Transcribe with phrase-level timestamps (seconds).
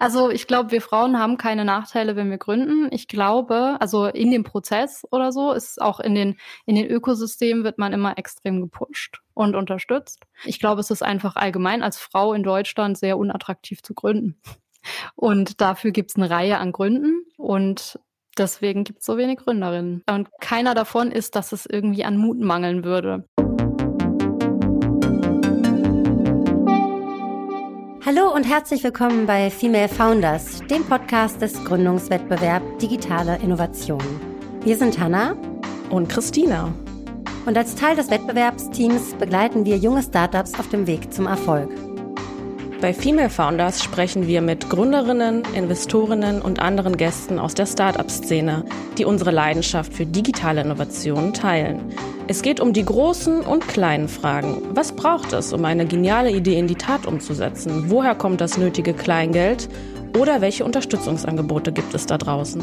[0.00, 2.88] Also ich glaube, wir Frauen haben keine Nachteile, wenn wir gründen.
[2.90, 7.64] Ich glaube, also in dem Prozess oder so ist auch in den in den Ökosystemen
[7.64, 10.22] wird man immer extrem gepusht und unterstützt.
[10.44, 14.40] Ich glaube, es ist einfach allgemein als Frau in Deutschland sehr unattraktiv zu gründen.
[15.16, 18.00] Und dafür gibt es eine Reihe an Gründen und
[18.38, 20.02] deswegen gibt es so wenig Gründerinnen.
[20.08, 23.28] Und keiner davon ist, dass es irgendwie an Mut mangeln würde.
[28.12, 34.02] Hallo und herzlich willkommen bei Female Founders, dem Podcast des Gründungswettbewerb Digitale Innovation.
[34.64, 35.36] Wir sind Hanna
[35.90, 36.74] und Christina.
[37.46, 41.70] Und als Teil des Wettbewerbsteams begleiten wir junge Startups auf dem Weg zum Erfolg.
[42.80, 48.64] Bei Female Founders sprechen wir mit Gründerinnen, Investorinnen und anderen Gästen aus der Startup-Szene,
[48.98, 51.94] die unsere Leidenschaft für digitale Innovationen teilen.
[52.30, 54.62] Es geht um die großen und kleinen Fragen.
[54.72, 57.86] Was braucht es, um eine geniale Idee in die Tat umzusetzen?
[57.88, 59.68] Woher kommt das nötige Kleingeld?
[60.16, 62.62] Oder welche Unterstützungsangebote gibt es da draußen?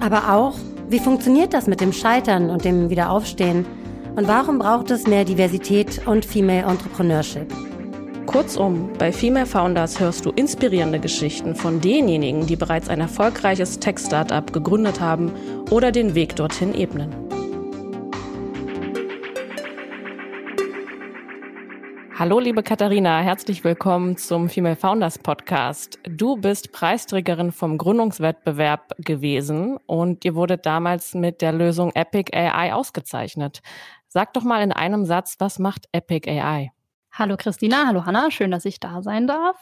[0.00, 0.54] Aber auch,
[0.88, 3.66] wie funktioniert das mit dem Scheitern und dem Wiederaufstehen?
[4.16, 7.52] Und warum braucht es mehr Diversität und Female Entrepreneurship?
[8.24, 14.50] Kurzum, bei Female Founders hörst du inspirierende Geschichten von denjenigen, die bereits ein erfolgreiches Tech-Startup
[14.50, 15.30] gegründet haben
[15.68, 17.14] oder den Weg dorthin ebnen.
[22.16, 25.98] Hallo liebe Katharina, herzlich willkommen zum Female Founders Podcast.
[26.08, 32.72] Du bist Preisträgerin vom Gründungswettbewerb gewesen und ihr wurdet damals mit der Lösung Epic AI
[32.72, 33.62] ausgezeichnet.
[34.06, 36.70] Sag doch mal in einem Satz, was macht Epic AI?
[37.10, 39.56] Hallo Christina, hallo Hanna, schön, dass ich da sein darf.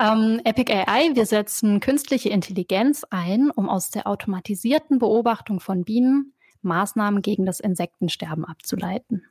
[0.00, 6.32] Ähm, Epic AI, wir setzen künstliche Intelligenz ein, um aus der automatisierten Beobachtung von Bienen
[6.62, 9.26] Maßnahmen gegen das Insektensterben abzuleiten.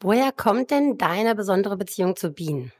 [0.00, 2.72] Woher kommt denn deine besondere Beziehung zu Bienen?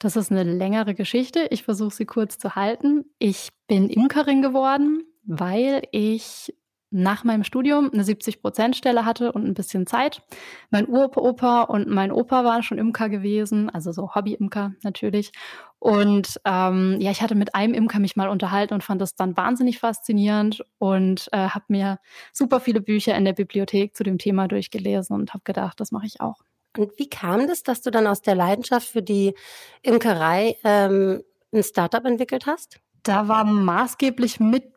[0.00, 1.46] Das ist eine längere Geschichte.
[1.50, 3.04] Ich versuche sie kurz zu halten.
[3.18, 6.52] Ich bin Imkerin geworden, weil ich
[6.90, 10.22] nach meinem Studium eine 70-Prozent-Stelle hatte und ein bisschen Zeit.
[10.70, 15.32] Mein Uropa und mein Opa waren schon Imker gewesen, also so Hobby-Imker natürlich.
[15.80, 19.36] Und ähm, ja, ich hatte mit einem Imker mich mal unterhalten und fand das dann
[19.36, 21.98] wahnsinnig faszinierend und äh, habe mir
[22.32, 26.06] super viele Bücher in der Bibliothek zu dem Thema durchgelesen und habe gedacht, das mache
[26.06, 26.42] ich auch.
[26.78, 29.34] Und wie kam das, dass du dann aus der Leidenschaft für die
[29.82, 32.80] Imkerei ähm, ein Startup entwickelt hast?
[33.02, 34.72] Da war maßgeblich mit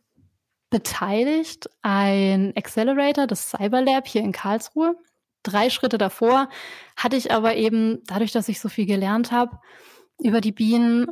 [0.70, 4.96] beteiligt ein Accelerator, das Cyberlab hier in Karlsruhe.
[5.44, 6.50] Drei Schritte davor
[6.98, 9.60] hatte ich aber eben, dadurch, dass ich so viel gelernt habe
[10.20, 11.08] über die Bienen,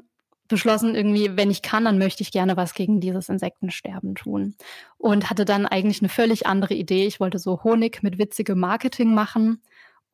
[0.47, 4.55] beschlossen irgendwie, wenn ich kann, dann möchte ich gerne was gegen dieses Insektensterben tun.
[4.97, 7.07] Und hatte dann eigentlich eine völlig andere Idee.
[7.07, 9.61] Ich wollte so Honig mit witzigem Marketing machen.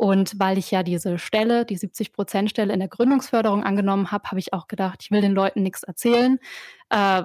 [0.01, 4.51] Und weil ich ja diese Stelle, die 70-Prozent-Stelle in der Gründungsförderung angenommen habe, habe ich
[4.51, 6.39] auch gedacht, ich will den Leuten nichts erzählen.
[6.89, 7.21] Äh,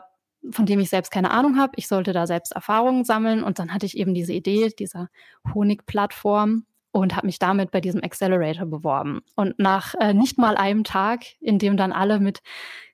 [0.51, 1.73] von dem ich selbst keine Ahnung habe.
[1.77, 5.09] Ich sollte da selbst Erfahrungen sammeln und dann hatte ich eben diese Idee dieser
[5.55, 6.67] Honig-Plattform
[7.01, 9.21] und habe mich damit bei diesem Accelerator beworben.
[9.35, 12.41] Und nach äh, nicht mal einem Tag, in dem dann alle mit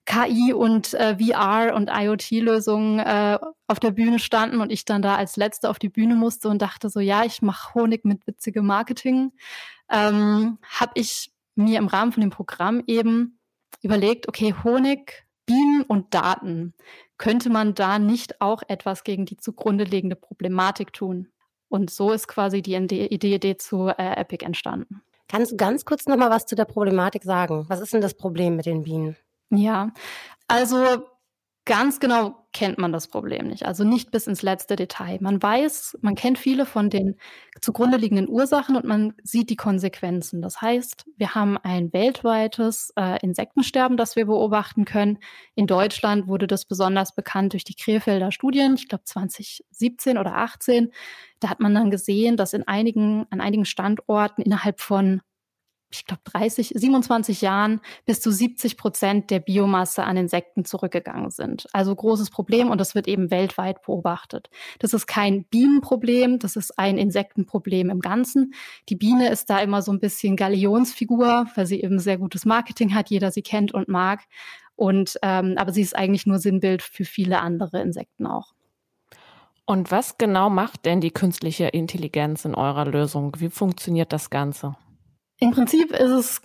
[0.04, 5.14] KI und äh, VR und IoT-Lösungen äh, auf der Bühne standen und ich dann da
[5.14, 8.66] als Letzte auf die Bühne musste und dachte so, ja, ich mache Honig mit witzigem
[8.66, 9.32] Marketing,
[9.88, 13.38] ähm, habe ich mir im Rahmen von dem Programm eben
[13.82, 16.74] überlegt, okay, Honig Bienen und Daten.
[17.18, 21.28] Könnte man da nicht auch etwas gegen die zugrunde liegende Problematik tun?
[21.72, 25.00] Und so ist quasi die Idee, zu äh, Epic entstanden.
[25.26, 27.64] Kannst du ganz kurz noch mal was zu der Problematik sagen?
[27.68, 29.16] Was ist denn das Problem mit den Bienen?
[29.48, 29.90] Ja,
[30.48, 30.84] also
[31.64, 35.18] Ganz genau kennt man das Problem nicht, also nicht bis ins letzte Detail.
[35.20, 37.14] Man weiß, man kennt viele von den
[37.60, 40.42] zugrunde liegenden Ursachen und man sieht die Konsequenzen.
[40.42, 45.18] Das heißt, wir haben ein weltweites äh, Insektensterben, das wir beobachten können.
[45.54, 50.90] In Deutschland wurde das besonders bekannt durch die Krefelder Studien, ich glaube 2017 oder 18.
[51.38, 55.22] Da hat man dann gesehen, dass in einigen, an einigen Standorten innerhalb von
[55.92, 61.66] ich glaube, 30, 27 Jahren bis zu 70 Prozent der Biomasse an Insekten zurückgegangen sind.
[61.72, 64.48] Also großes Problem und das wird eben weltweit beobachtet.
[64.78, 68.54] Das ist kein Bienenproblem, das ist ein Insektenproblem im Ganzen.
[68.88, 72.94] Die Biene ist da immer so ein bisschen Galionsfigur, weil sie eben sehr gutes Marketing
[72.94, 74.20] hat, jeder sie kennt und mag.
[74.76, 78.54] Und ähm, aber sie ist eigentlich nur Sinnbild für viele andere Insekten auch.
[79.64, 83.36] Und was genau macht denn die künstliche Intelligenz in eurer Lösung?
[83.38, 84.76] Wie funktioniert das Ganze?
[85.42, 86.42] Im Prinzip ist es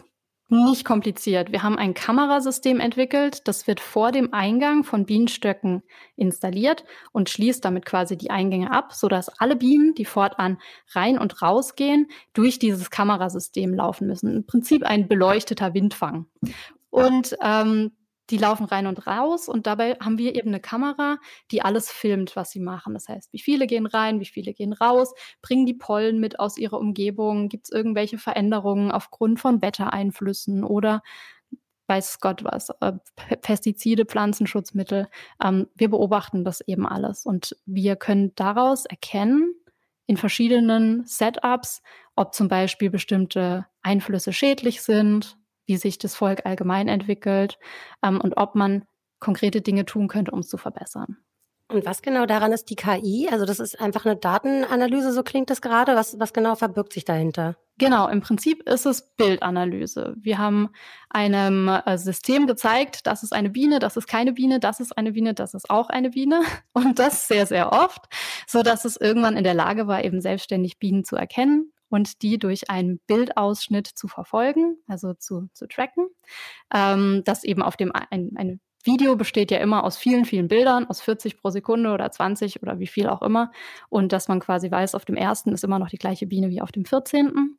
[0.50, 1.52] nicht kompliziert.
[1.52, 5.84] Wir haben ein Kamerasystem entwickelt, das wird vor dem Eingang von Bienenstöcken
[6.16, 10.58] installiert und schließt damit quasi die Eingänge ab, sodass alle Bienen, die fortan
[10.96, 14.36] rein und rausgehen, durch dieses Kamerasystem laufen müssen.
[14.38, 16.26] Im Prinzip ein beleuchteter Windfang.
[16.90, 17.92] Und ähm,
[18.30, 21.18] die laufen rein und raus und dabei haben wir eben eine Kamera,
[21.52, 22.94] die alles filmt, was sie machen.
[22.94, 26.58] Das heißt, wie viele gehen rein, wie viele gehen raus, bringen die Pollen mit aus
[26.58, 31.02] ihrer Umgebung, gibt es irgendwelche Veränderungen aufgrund von Wettereinflüssen oder
[31.88, 32.94] weiß Gott was, äh,
[33.42, 35.08] Pestizide, Pflanzenschutzmittel.
[35.42, 39.54] Ähm, wir beobachten das eben alles und wir können daraus erkennen,
[40.08, 41.82] in verschiedenen Setups,
[42.16, 45.37] ob zum Beispiel bestimmte Einflüsse schädlich sind,
[45.68, 47.60] wie sich das Volk allgemein entwickelt
[48.04, 48.86] ähm, und ob man
[49.20, 51.18] konkrete Dinge tun könnte, um es zu verbessern.
[51.70, 53.28] Und was genau daran ist die KI?
[53.30, 55.96] Also das ist einfach eine Datenanalyse, so klingt das gerade.
[55.96, 57.58] Was, was genau verbirgt sich dahinter?
[57.78, 60.16] Genau, im Prinzip ist es Bildanalyse.
[60.18, 60.70] Wir haben
[61.10, 65.12] einem äh, System gezeigt, das ist eine Biene, das ist keine Biene, das ist eine
[65.12, 66.42] Biene, das ist auch eine Biene
[66.74, 68.06] und das sehr, sehr oft,
[68.48, 72.38] so dass es irgendwann in der Lage war, eben selbstständig Bienen zu erkennen und die
[72.38, 76.08] durch einen Bildausschnitt zu verfolgen, also zu, zu tracken,
[76.74, 80.88] ähm, das eben auf dem ein, eine Video besteht ja immer aus vielen, vielen Bildern,
[80.88, 83.52] aus 40 pro Sekunde oder 20 oder wie viel auch immer.
[83.90, 86.62] Und dass man quasi weiß, auf dem ersten ist immer noch die gleiche Biene wie
[86.62, 87.58] auf dem 14.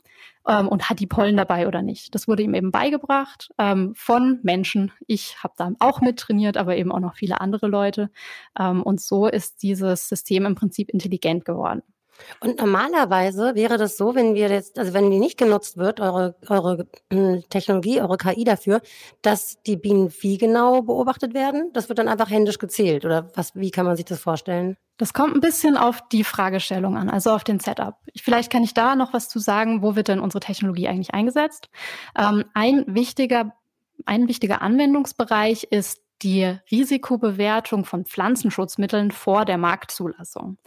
[0.48, 2.14] Ähm, und hat die Pollen dabei oder nicht.
[2.14, 4.90] Das wurde ihm eben beigebracht ähm, von Menschen.
[5.06, 8.10] Ich habe da auch mit trainiert, aber eben auch noch viele andere Leute.
[8.58, 11.82] Ähm, und so ist dieses System im Prinzip intelligent geworden.
[12.40, 16.36] Und normalerweise wäre das so, wenn wir jetzt, also wenn die nicht genutzt wird, eure,
[16.48, 18.80] eure hm, Technologie, eure KI dafür,
[19.22, 21.70] dass die Bienen wie genau beobachtet werden?
[21.72, 24.76] Das wird dann einfach händisch gezählt oder was, wie kann man sich das vorstellen?
[24.96, 27.94] Das kommt ein bisschen auf die Fragestellung an, also auf den Setup.
[28.16, 31.68] Vielleicht kann ich da noch was zu sagen, wo wird denn unsere Technologie eigentlich eingesetzt?
[32.16, 33.52] Ähm, ein wichtiger
[34.06, 40.58] ein wichtiger Anwendungsbereich ist die Risikobewertung von Pflanzenschutzmitteln vor der Marktzulassung.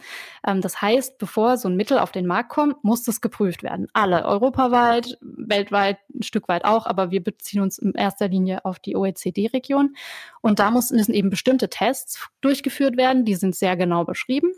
[0.46, 3.88] Ähm, das heißt, bevor so ein Mittel auf den Markt kommt, muss das geprüft werden.
[3.92, 8.78] Alle, europaweit, weltweit, ein Stück weit auch, aber wir beziehen uns in erster Linie auf
[8.78, 9.94] die OECD-Region.
[10.40, 14.52] Und da müssen eben bestimmte Tests durchgeführt werden, die sind sehr genau beschrieben.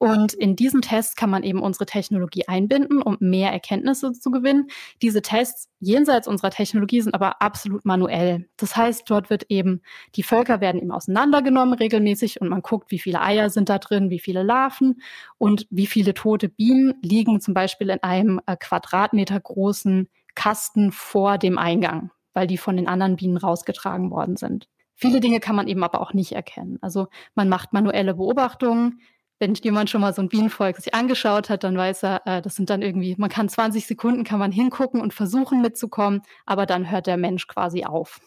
[0.00, 4.68] Und in diesen Tests kann man eben unsere Technologie einbinden, um mehr Erkenntnisse zu gewinnen.
[5.02, 8.48] Diese Tests jenseits unserer Technologie sind aber absolut manuell.
[8.56, 9.82] Das heißt, dort wird eben,
[10.16, 14.08] die Völker werden eben auseinandergenommen regelmäßig und man guckt, wie viele Eier sind da drin,
[14.08, 15.02] wie viele Larven
[15.36, 21.36] und wie viele tote Bienen liegen zum Beispiel in einem äh, Quadratmeter großen Kasten vor
[21.36, 24.66] dem Eingang, weil die von den anderen Bienen rausgetragen worden sind.
[24.94, 26.78] Viele Dinge kann man eben aber auch nicht erkennen.
[26.80, 29.00] Also man macht manuelle Beobachtungen,
[29.40, 32.54] wenn jemand schon mal so ein Bienenvolk sich angeschaut hat, dann weiß er, äh, das
[32.54, 36.90] sind dann irgendwie, man kann 20 Sekunden, kann man hingucken und versuchen mitzukommen, aber dann
[36.90, 38.20] hört der Mensch quasi auf.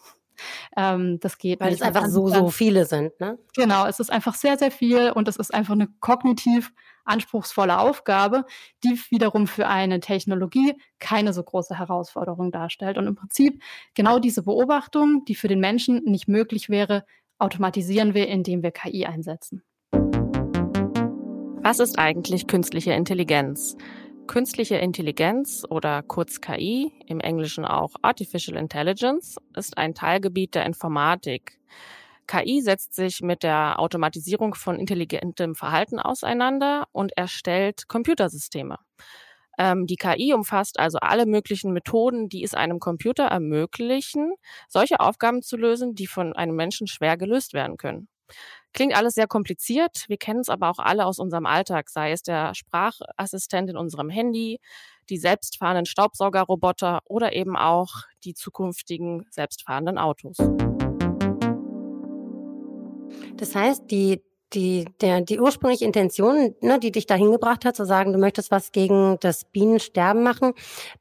[0.75, 1.81] Ähm, das geht Weil nicht.
[1.81, 3.37] es einfach so, so viele sind, ne?
[3.55, 6.73] Genau, es ist einfach sehr, sehr viel und es ist einfach eine kognitiv
[7.05, 8.45] anspruchsvolle Aufgabe,
[8.83, 12.97] die wiederum für eine Technologie keine so große Herausforderung darstellt.
[12.97, 13.61] Und im Prinzip
[13.93, 17.05] genau diese Beobachtung, die für den Menschen nicht möglich wäre,
[17.37, 19.63] automatisieren wir, indem wir KI einsetzen.
[21.63, 23.77] Was ist eigentlich künstliche Intelligenz?
[24.27, 31.61] Künstliche Intelligenz oder kurz KI, im Englischen auch Artificial Intelligence, ist ein Teilgebiet der Informatik.
[32.27, 38.77] KI setzt sich mit der Automatisierung von intelligentem Verhalten auseinander und erstellt Computersysteme.
[39.57, 44.33] Ähm, die KI umfasst also alle möglichen Methoden, die es einem Computer ermöglichen,
[44.67, 48.09] solche Aufgaben zu lösen, die von einem Menschen schwer gelöst werden können.
[48.73, 50.05] Klingt alles sehr kompliziert.
[50.07, 54.09] Wir kennen es aber auch alle aus unserem Alltag, sei es der Sprachassistent in unserem
[54.09, 54.59] Handy,
[55.09, 60.37] die selbstfahrenden Staubsaugerroboter oder eben auch die zukünftigen selbstfahrenden Autos.
[63.37, 64.21] Das heißt, die,
[64.53, 68.51] die, der, die ursprüngliche Intention, ne, die dich dahin gebracht hat, zu sagen, du möchtest
[68.51, 70.53] was gegen das Bienensterben machen,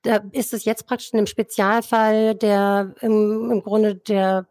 [0.03, 4.47] da ist es jetzt praktisch in einem Spezialfall der im, im Grunde der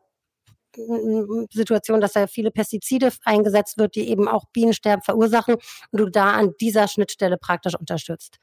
[1.52, 6.32] Situation, dass da viele Pestizide eingesetzt wird, die eben auch Bienensterben verursachen und du da
[6.32, 8.38] an dieser Schnittstelle praktisch unterstützt.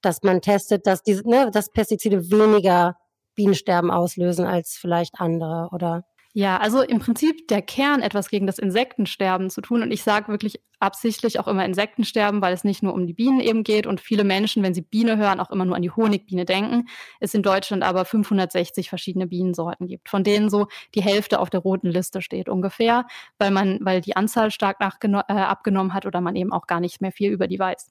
[0.00, 2.96] Dass man testet, dass diese, ne, dass Pestizide weniger
[3.34, 6.04] Bienensterben auslösen als vielleicht andere, oder?
[6.34, 9.82] Ja, also im Prinzip der Kern, etwas gegen das Insektensterben zu tun.
[9.82, 13.40] Und ich sage wirklich absichtlich auch immer Insektensterben, weil es nicht nur um die Bienen
[13.40, 16.44] eben geht und viele Menschen, wenn sie Biene hören, auch immer nur an die Honigbiene
[16.44, 16.88] denken.
[17.20, 21.60] Es in Deutschland aber 560 verschiedene Bienensorten gibt, von denen so die Hälfte auf der
[21.60, 23.06] roten Liste steht ungefähr,
[23.38, 27.00] weil man, weil die Anzahl stark äh, abgenommen hat oder man eben auch gar nicht
[27.00, 27.90] mehr viel über die weiß.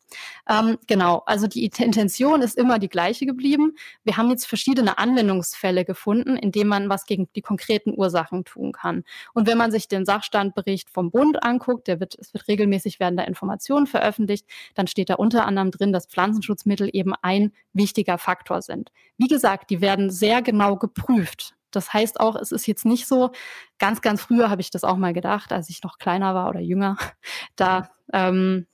[0.50, 3.76] Ähm, genau, also die Intention ist immer die gleiche geblieben.
[4.04, 8.46] Wir haben jetzt verschiedene Anwendungsfälle gefunden, in denen man was gegen die konkreten Ursachen Sachen
[8.46, 9.04] tun kann.
[9.34, 13.18] Und wenn man sich den Sachstandbericht vom Bund anguckt, der wird, es wird regelmäßig werden
[13.18, 14.46] da Informationen veröffentlicht,
[14.76, 18.92] dann steht da unter anderem drin, dass Pflanzenschutzmittel eben ein wichtiger Faktor sind.
[19.18, 23.32] Wie gesagt, die werden sehr genau geprüft das heißt auch, es ist jetzt nicht so,
[23.80, 26.60] ganz, ganz früher habe ich das auch mal gedacht, als ich noch kleiner war oder
[26.60, 26.98] jünger,
[27.56, 28.68] da ähm,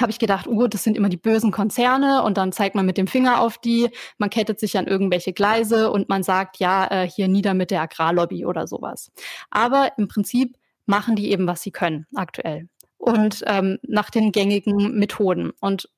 [0.00, 2.96] habe ich gedacht, oh, das sind immer die bösen Konzerne und dann zeigt man mit
[2.96, 7.08] dem Finger auf die, man kettet sich an irgendwelche Gleise und man sagt, ja, äh,
[7.08, 9.12] hier nieder mit der Agrarlobby oder sowas.
[9.50, 12.68] Aber im Prinzip machen die eben, was sie können aktuell
[13.02, 15.50] und ähm, nach den gängigen Methoden.
[15.60, 15.90] Und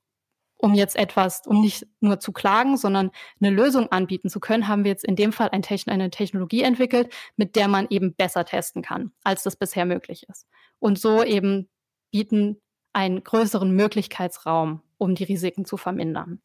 [0.56, 3.10] um jetzt etwas, um nicht nur zu klagen, sondern
[3.42, 6.62] eine Lösung anbieten zu können, haben wir jetzt in dem Fall ein Techn eine Technologie
[6.62, 10.46] entwickelt, mit der man eben besser testen kann, als das bisher möglich ist.
[10.78, 11.68] Und so eben
[12.10, 12.56] bieten
[12.94, 16.40] einen größeren Möglichkeitsraum, um die Risiken zu vermindern.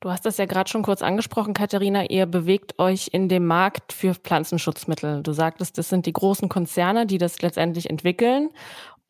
[0.00, 2.10] Du hast das ja gerade schon kurz angesprochen, Katharina.
[2.10, 5.22] Ihr bewegt euch in dem Markt für Pflanzenschutzmittel.
[5.22, 8.48] Du sagtest, das sind die großen Konzerne, die das letztendlich entwickeln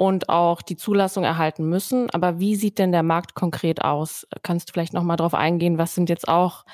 [0.00, 2.08] und auch die Zulassung erhalten müssen.
[2.08, 4.26] Aber wie sieht denn der Markt konkret aus?
[4.42, 5.76] Kannst du vielleicht noch mal darauf eingehen?
[5.76, 6.64] Was sind jetzt auch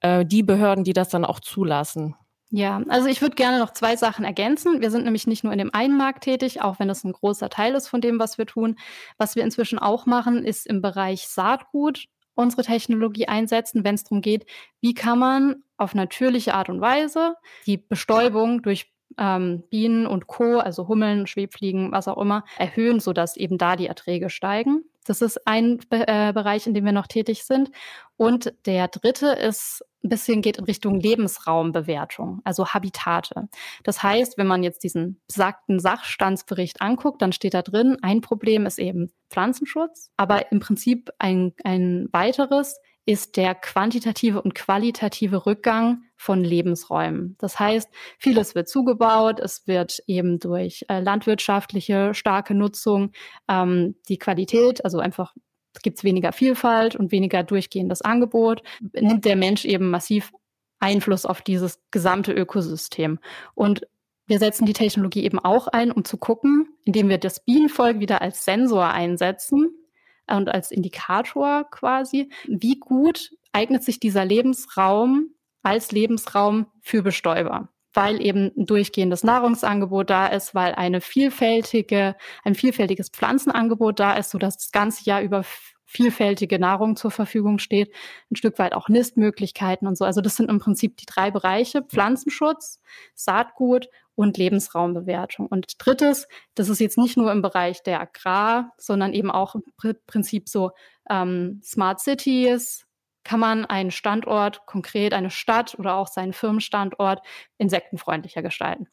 [0.00, 2.16] äh, die Behörden, die das dann auch zulassen?
[2.50, 4.80] Ja, also ich würde gerne noch zwei Sachen ergänzen.
[4.80, 7.48] Wir sind nämlich nicht nur in dem einen Markt tätig, auch wenn das ein großer
[7.48, 8.74] Teil ist von dem, was wir tun.
[9.18, 14.20] Was wir inzwischen auch machen, ist im Bereich Saatgut unsere Technologie einsetzen, wenn es darum
[14.20, 14.46] geht,
[14.80, 20.58] wie kann man auf natürliche Art und Weise die Bestäubung durch ähm, Bienen und Co.,
[20.58, 24.84] also Hummeln, Schwebfliegen, was auch immer, erhöhen, sodass eben da die Erträge steigen.
[25.04, 27.70] Das ist ein Be äh, Bereich, in dem wir noch tätig sind.
[28.16, 33.48] Und der dritte ist ein bisschen geht in Richtung Lebensraumbewertung, also Habitate.
[33.82, 38.66] Das heißt, wenn man jetzt diesen besagten Sachstandsbericht anguckt, dann steht da drin, ein Problem
[38.66, 46.04] ist eben Pflanzenschutz, aber im Prinzip ein, ein weiteres ist der quantitative und qualitative Rückgang
[46.16, 47.36] von Lebensräumen.
[47.38, 53.12] Das heißt, vieles wird zugebaut, es wird eben durch äh, landwirtschaftliche starke Nutzung
[53.48, 55.34] ähm, die Qualität, also einfach
[55.82, 60.32] gibt es weniger Vielfalt und weniger durchgehendes Angebot, nimmt der Mensch eben massiv
[60.78, 63.18] Einfluss auf dieses gesamte Ökosystem.
[63.54, 63.86] Und
[64.26, 68.22] wir setzen die Technologie eben auch ein, um zu gucken, indem wir das Bienenvolk wieder
[68.22, 69.83] als Sensor einsetzen
[70.30, 75.30] und als Indikator quasi, wie gut eignet sich dieser Lebensraum
[75.62, 82.54] als Lebensraum für Bestäuber weil eben ein durchgehendes Nahrungsangebot da ist, weil eine vielfältige, ein
[82.56, 85.44] vielfältiges Pflanzenangebot da ist, so dass das ganze Jahr über
[85.86, 87.94] vielfältige Nahrung zur Verfügung steht,
[88.30, 90.04] ein Stück weit auch Nistmöglichkeiten und so.
[90.04, 92.80] Also das sind im Prinzip die drei Bereiche, Pflanzenschutz,
[93.14, 95.46] Saatgut und Lebensraumbewertung.
[95.46, 99.62] Und drittes, das ist jetzt nicht nur im Bereich der Agrar, sondern eben auch im
[100.06, 100.70] Prinzip so
[101.10, 102.86] ähm, Smart Cities,
[103.24, 107.20] kann man einen Standort, konkret eine Stadt oder auch seinen Firmenstandort
[107.58, 108.86] insektenfreundlicher gestalten.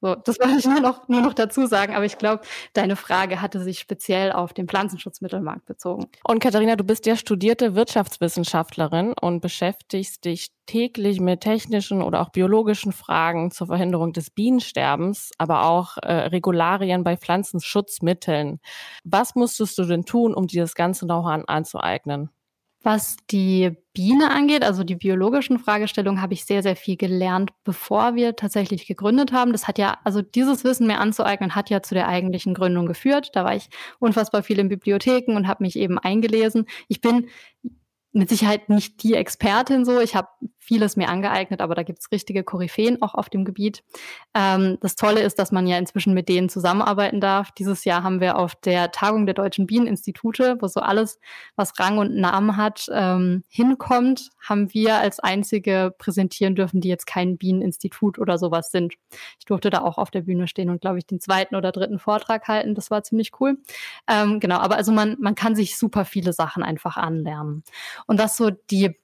[0.00, 3.42] So, das wollte ich nur noch, nur noch dazu sagen, aber ich glaube, deine Frage
[3.42, 6.06] hatte sich speziell auf den Pflanzenschutzmittelmarkt bezogen.
[6.22, 12.28] Und Katharina, du bist ja studierte Wirtschaftswissenschaftlerin und beschäftigst dich täglich mit technischen oder auch
[12.28, 18.60] biologischen Fragen zur Verhinderung des Bienensterbens, aber auch äh, Regularien bei Pflanzenschutzmitteln.
[19.02, 22.30] Was musstest du denn tun, um dir das ganze Know-how anzueignen?
[22.88, 28.14] Was die Biene angeht, also die biologischen Fragestellungen, habe ich sehr, sehr viel gelernt, bevor
[28.14, 29.52] wir tatsächlich gegründet haben.
[29.52, 33.28] Das hat ja, also dieses Wissen mir anzueignen, hat ja zu der eigentlichen Gründung geführt.
[33.34, 33.68] Da war ich
[33.98, 36.64] unfassbar viel in Bibliotheken und habe mich eben eingelesen.
[36.88, 37.28] Ich bin
[38.12, 40.00] mit Sicherheit nicht die Expertin so.
[40.00, 40.28] Ich habe
[40.68, 43.82] vieles mir angeeignet, aber da gibt es richtige Koryphäen auch auf dem Gebiet.
[44.34, 47.52] Ähm, das Tolle ist, dass man ja inzwischen mit denen zusammenarbeiten darf.
[47.52, 51.20] Dieses Jahr haben wir auf der Tagung der Deutschen Bieneninstitute, wo so alles,
[51.56, 57.06] was Rang und Namen hat, ähm, hinkommt, haben wir als einzige präsentieren dürfen, die jetzt
[57.06, 58.92] kein Bieneninstitut oder sowas sind.
[59.38, 61.98] Ich durfte da auch auf der Bühne stehen und, glaube ich, den zweiten oder dritten
[61.98, 62.74] Vortrag halten.
[62.74, 63.56] Das war ziemlich cool.
[64.06, 67.64] Ähm, genau, aber also man, man kann sich super viele Sachen einfach anlernen.
[68.06, 68.96] Und was so die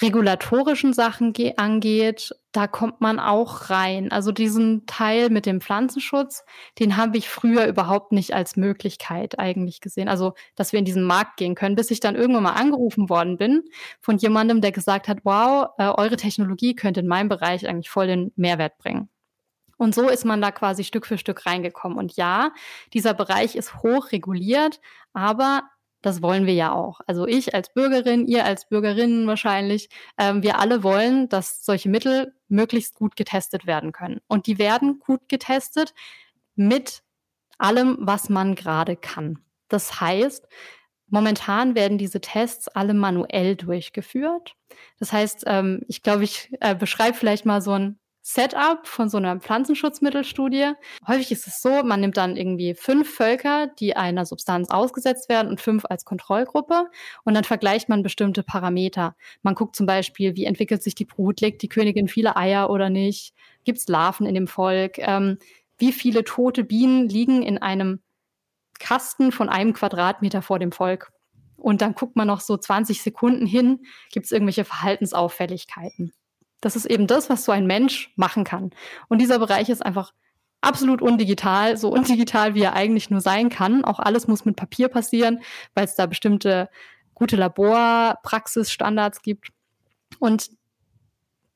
[0.00, 4.12] regulatorischen Sachen angeht, da kommt man auch rein.
[4.12, 6.44] Also diesen Teil mit dem Pflanzenschutz,
[6.78, 10.08] den habe ich früher überhaupt nicht als Möglichkeit eigentlich gesehen.
[10.08, 13.36] Also, dass wir in diesen Markt gehen können, bis ich dann irgendwann mal angerufen worden
[13.36, 13.64] bin
[14.00, 18.06] von jemandem, der gesagt hat, wow, äh, eure Technologie könnte in meinem Bereich eigentlich voll
[18.06, 19.08] den Mehrwert bringen.
[19.78, 21.98] Und so ist man da quasi Stück für Stück reingekommen.
[21.98, 22.52] Und ja,
[22.92, 24.80] dieser Bereich ist hoch reguliert,
[25.12, 25.62] aber
[26.02, 27.00] das wollen wir ja auch.
[27.06, 32.34] Also ich als Bürgerin, ihr als Bürgerinnen wahrscheinlich, ähm, wir alle wollen, dass solche Mittel
[32.48, 34.20] möglichst gut getestet werden können.
[34.28, 35.94] Und die werden gut getestet
[36.54, 37.02] mit
[37.58, 39.40] allem, was man gerade kann.
[39.68, 40.46] Das heißt,
[41.08, 44.54] momentan werden diese Tests alle manuell durchgeführt.
[44.98, 47.98] Das heißt, ähm, ich glaube, ich äh, beschreibe vielleicht mal so ein
[48.30, 50.72] Setup von so einer Pflanzenschutzmittelstudie.
[51.06, 55.48] Häufig ist es so, man nimmt dann irgendwie fünf Völker, die einer Substanz ausgesetzt werden
[55.48, 56.90] und fünf als Kontrollgruppe
[57.24, 59.16] und dann vergleicht man bestimmte Parameter.
[59.40, 62.90] Man guckt zum Beispiel, wie entwickelt sich die Brut, legt die Königin viele Eier oder
[62.90, 63.32] nicht,
[63.64, 65.38] gibt es Larven in dem Volk, ähm,
[65.78, 68.02] wie viele tote Bienen liegen in einem
[68.78, 71.12] Kasten von einem Quadratmeter vor dem Volk.
[71.56, 76.12] Und dann guckt man noch so 20 Sekunden hin, gibt es irgendwelche Verhaltensauffälligkeiten.
[76.60, 78.70] Das ist eben das, was so ein Mensch machen kann.
[79.08, 80.12] Und dieser Bereich ist einfach
[80.60, 83.84] absolut undigital, so undigital, wie er eigentlich nur sein kann.
[83.84, 85.40] Auch alles muss mit Papier passieren,
[85.74, 86.68] weil es da bestimmte
[87.14, 89.48] gute Laborpraxisstandards gibt.
[90.18, 90.50] Und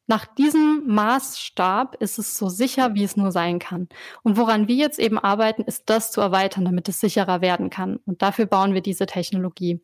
[0.08, 3.88] nach diesem Maßstab ist es so sicher, wie es nur sein kann.
[4.22, 7.98] Und woran wir jetzt eben arbeiten, ist das zu erweitern, damit es sicherer werden kann.
[8.04, 9.80] Und dafür bauen wir diese Technologie.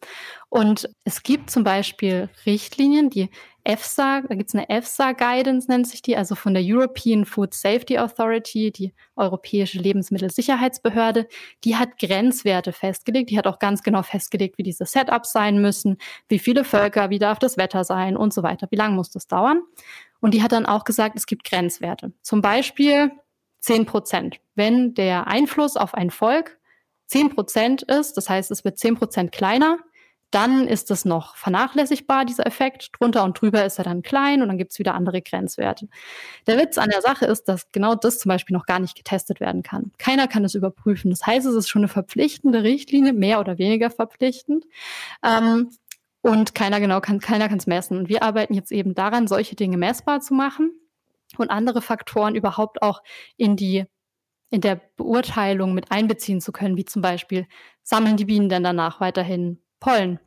[0.48, 3.30] Und es gibt zum Beispiel Richtlinien, die
[3.68, 7.98] EFSA, da gibt es eine EFSA-Guidance, nennt sich die, also von der European Food Safety
[7.98, 11.28] Authority, die Europäische Lebensmittelsicherheitsbehörde,
[11.64, 15.98] die hat Grenzwerte festgelegt, die hat auch ganz genau festgelegt, wie diese Setups sein müssen,
[16.28, 19.26] wie viele Völker, wie darf das Wetter sein und so weiter, wie lange muss das
[19.26, 19.60] dauern.
[20.20, 22.12] Und die hat dann auch gesagt, es gibt Grenzwerte.
[22.22, 23.12] Zum Beispiel
[23.60, 24.40] 10 Prozent.
[24.54, 26.58] Wenn der Einfluss auf ein Volk
[27.06, 29.78] 10 Prozent ist, das heißt, es wird 10 Prozent kleiner,
[30.30, 32.90] dann ist es noch vernachlässigbar, dieser Effekt.
[32.92, 35.88] Drunter und drüber ist er dann klein und dann gibt es wieder andere Grenzwerte.
[36.46, 39.40] Der Witz an der Sache ist, dass genau das zum Beispiel noch gar nicht getestet
[39.40, 39.92] werden kann.
[39.98, 41.10] Keiner kann es überprüfen.
[41.10, 44.66] Das heißt, es ist schon eine verpflichtende Richtlinie, mehr oder weniger verpflichtend.
[45.22, 45.70] Ähm,
[46.20, 47.96] und keiner genau kann, keiner kann es messen.
[47.96, 50.72] Und wir arbeiten jetzt eben daran, solche Dinge messbar zu machen
[51.38, 53.02] und andere Faktoren überhaupt auch
[53.36, 53.86] in die
[54.50, 57.46] in der Beurteilung mit einbeziehen zu können, wie zum Beispiel,
[57.82, 60.20] sammeln die Bienen denn danach weiterhin Pollen?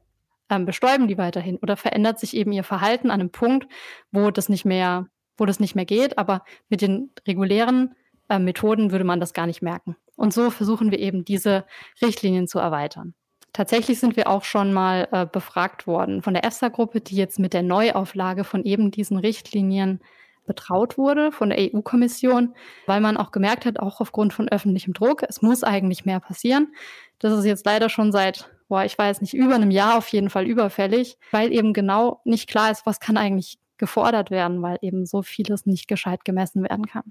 [0.50, 1.58] Ähm, bestäuben die weiterhin?
[1.58, 3.68] Oder verändert sich eben ihr Verhalten an einem Punkt,
[4.12, 6.18] wo das nicht mehr, wo das nicht mehr geht?
[6.18, 7.96] Aber mit den regulären
[8.30, 9.96] äh, Methoden würde man das gar nicht merken.
[10.16, 11.66] Und so versuchen wir eben diese
[12.02, 13.14] Richtlinien zu erweitern.
[13.54, 17.54] Tatsächlich sind wir auch schon mal äh, befragt worden von der EFSA-Gruppe, die jetzt mit
[17.54, 20.00] der Neuauflage von eben diesen Richtlinien
[20.46, 22.56] betraut wurde von der EU-Kommission,
[22.86, 26.74] weil man auch gemerkt hat, auch aufgrund von öffentlichem Druck, es muss eigentlich mehr passieren.
[27.20, 30.30] Das ist jetzt leider schon seit boah, ich weiß nicht, über einem Jahr auf jeden
[30.30, 35.06] Fall überfällig, weil eben genau nicht klar ist, was kann eigentlich gefordert werden, weil eben
[35.06, 37.04] so vieles nicht gescheit gemessen werden kann.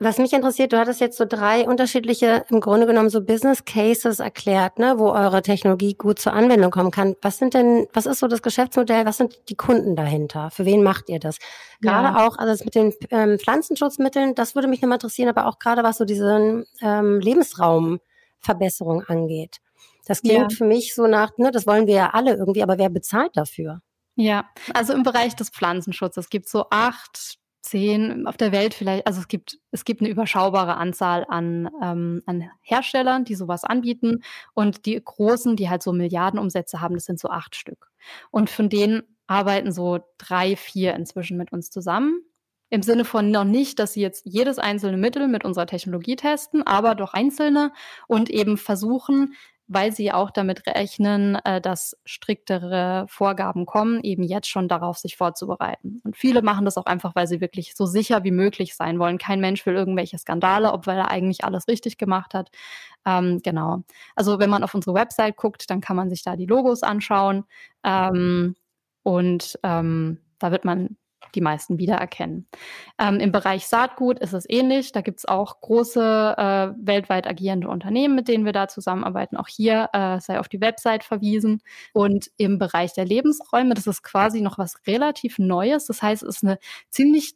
[0.00, 4.18] Was mich interessiert, du hattest jetzt so drei unterschiedliche, im Grunde genommen so Business Cases
[4.18, 7.14] erklärt, ne, wo eure Technologie gut zur Anwendung kommen kann.
[7.22, 9.06] Was sind denn, was ist so das Geschäftsmodell?
[9.06, 10.50] Was sind die Kunden dahinter?
[10.50, 11.38] Für wen macht ihr das?
[11.80, 12.26] Gerade ja.
[12.26, 15.84] auch, also das mit den ähm, Pflanzenschutzmitteln, das würde mich nochmal interessieren, aber auch gerade
[15.84, 19.60] was so diese ähm, Lebensraumverbesserung angeht.
[20.04, 20.56] Das klingt ja.
[20.56, 23.80] für mich so nach, ne, das wollen wir ja alle irgendwie, aber wer bezahlt dafür?
[24.16, 29.06] Ja, also im Bereich des Pflanzenschutzes gibt es so acht, zehn auf der Welt vielleicht,
[29.06, 34.22] also es gibt, es gibt eine überschaubare Anzahl an, ähm, an Herstellern, die sowas anbieten.
[34.52, 37.90] Und die großen, die halt so Milliardenumsätze haben, das sind so acht Stück.
[38.30, 42.20] Und von denen arbeiten so drei, vier inzwischen mit uns zusammen.
[42.68, 46.62] Im Sinne von noch nicht, dass sie jetzt jedes einzelne Mittel mit unserer Technologie testen,
[46.62, 47.72] aber doch einzelne
[48.08, 49.34] und eben versuchen,
[49.66, 55.16] weil sie auch damit rechnen, äh, dass striktere Vorgaben kommen, eben jetzt schon darauf sich
[55.16, 56.00] vorzubereiten.
[56.04, 59.18] Und viele machen das auch einfach, weil sie wirklich so sicher wie möglich sein wollen.
[59.18, 62.50] Kein Mensch will irgendwelche Skandale, obwohl er eigentlich alles richtig gemacht hat.
[63.06, 63.82] Ähm, genau.
[64.14, 67.44] Also wenn man auf unsere Website guckt, dann kann man sich da die Logos anschauen.
[67.84, 68.56] Ähm,
[69.02, 70.96] und ähm, da wird man
[71.34, 72.46] die meisten wiedererkennen.
[72.98, 74.92] Ähm, Im Bereich Saatgut ist es ähnlich.
[74.92, 79.36] Da gibt es auch große äh, weltweit agierende Unternehmen, mit denen wir da zusammenarbeiten.
[79.36, 81.60] Auch hier äh, sei auf die Website verwiesen.
[81.92, 85.86] Und im Bereich der Lebensräume, das ist quasi noch was relativ Neues.
[85.86, 86.58] Das heißt, es ist eine
[86.90, 87.34] ziemlich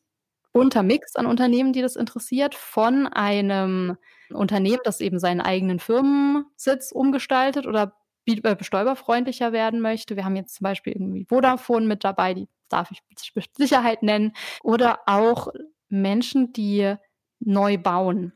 [0.53, 3.97] bunter Mix an Unternehmen, die das interessiert, von einem
[4.31, 7.95] Unternehmen, das eben seinen eigenen Firmensitz umgestaltet oder
[8.37, 10.17] bestäuberfreundlicher werden möchte.
[10.17, 13.03] Wir haben jetzt zum Beispiel irgendwie Vodafone mit dabei, die darf ich
[13.35, 14.33] mit Sicherheit nennen.
[14.62, 15.49] Oder auch
[15.88, 16.95] Menschen, die
[17.41, 18.33] neu bauen.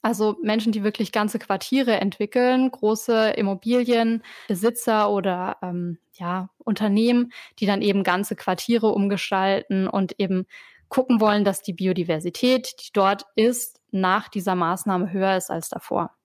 [0.00, 7.82] Also Menschen, die wirklich ganze Quartiere entwickeln, große Immobilienbesitzer oder ähm, ja, Unternehmen, die dann
[7.82, 10.46] eben ganze Quartiere umgestalten und eben
[10.88, 16.17] gucken wollen, dass die Biodiversität, die dort ist, nach dieser Maßnahme höher ist als davor.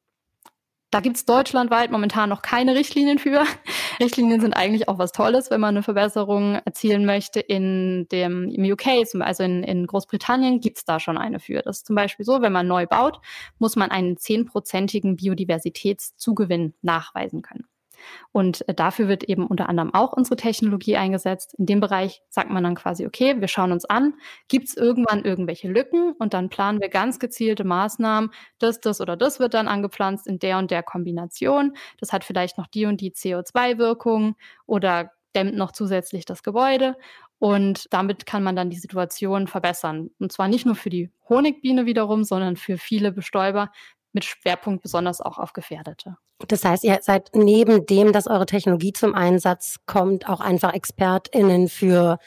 [0.93, 3.45] Da gibt es deutschlandweit momentan noch keine Richtlinien für.
[3.99, 7.39] Richtlinien sind eigentlich auch was Tolles, wenn man eine Verbesserung erzielen möchte.
[7.39, 11.63] In dem im UK, also in, in Großbritannien, gibt es da schon eine für.
[11.63, 13.19] Das ist zum Beispiel so, wenn man neu baut,
[13.57, 17.65] muss man einen zehnprozentigen Biodiversitätszugewinn nachweisen können.
[18.31, 21.53] Und äh, dafür wird eben unter anderem auch unsere Technologie eingesetzt.
[21.57, 24.15] In dem Bereich sagt man dann quasi, okay, wir schauen uns an,
[24.47, 29.17] gibt es irgendwann irgendwelche Lücken und dann planen wir ganz gezielte Maßnahmen, das, das oder
[29.17, 31.75] das wird dann angepflanzt in der und der Kombination.
[31.99, 34.35] Das hat vielleicht noch die und die CO2-Wirkung
[34.65, 36.95] oder dämmt noch zusätzlich das Gebäude.
[37.39, 40.11] Und damit kann man dann die Situation verbessern.
[40.19, 43.69] Und zwar nicht nur für die Honigbiene wiederum, sondern für viele Bestäuber
[44.13, 46.17] mit Schwerpunkt besonders auch auf Gefährdete.
[46.47, 51.69] Das heißt, ihr seid neben dem, dass eure Technologie zum Einsatz kommt, auch einfach ExpertInnen
[51.69, 52.17] für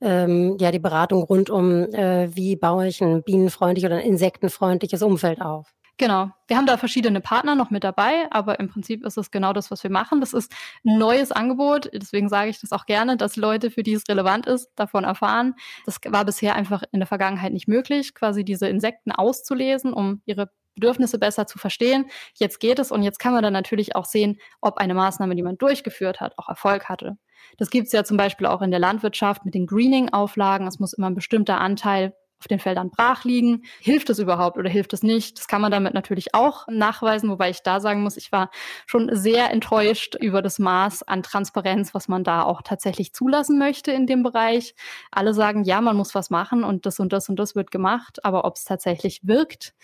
[0.00, 5.02] ähm, ja, die Beratung rund um, äh, wie baue ich ein bienenfreundliches oder ein insektenfreundliches
[5.02, 5.74] Umfeld auf.
[5.98, 6.30] Genau.
[6.46, 9.72] Wir haben da verschiedene Partner noch mit dabei, aber im Prinzip ist es genau das,
[9.72, 10.20] was wir machen.
[10.20, 10.52] Das ist
[10.86, 11.90] ein neues Angebot.
[11.92, 15.54] Deswegen sage ich das auch gerne, dass Leute, für die es relevant ist, davon erfahren.
[15.86, 20.50] Das war bisher einfach in der Vergangenheit nicht möglich, quasi diese Insekten auszulesen, um ihre
[20.78, 22.06] Bedürfnisse besser zu verstehen.
[22.34, 25.42] Jetzt geht es und jetzt kann man dann natürlich auch sehen, ob eine Maßnahme, die
[25.42, 27.18] man durchgeführt hat, auch Erfolg hatte.
[27.56, 30.66] Das gibt es ja zum Beispiel auch in der Landwirtschaft mit den Greening-Auflagen.
[30.66, 33.64] Es muss immer ein bestimmter Anteil auf den Feldern brach liegen.
[33.80, 35.38] Hilft es überhaupt oder hilft es nicht?
[35.38, 38.50] Das kann man damit natürlich auch nachweisen, wobei ich da sagen muss, ich war
[38.86, 43.90] schon sehr enttäuscht über das Maß an Transparenz, was man da auch tatsächlich zulassen möchte
[43.90, 44.74] in dem Bereich.
[45.10, 48.24] Alle sagen, ja, man muss was machen und das und das und das wird gemacht,
[48.24, 49.74] aber ob es tatsächlich wirkt,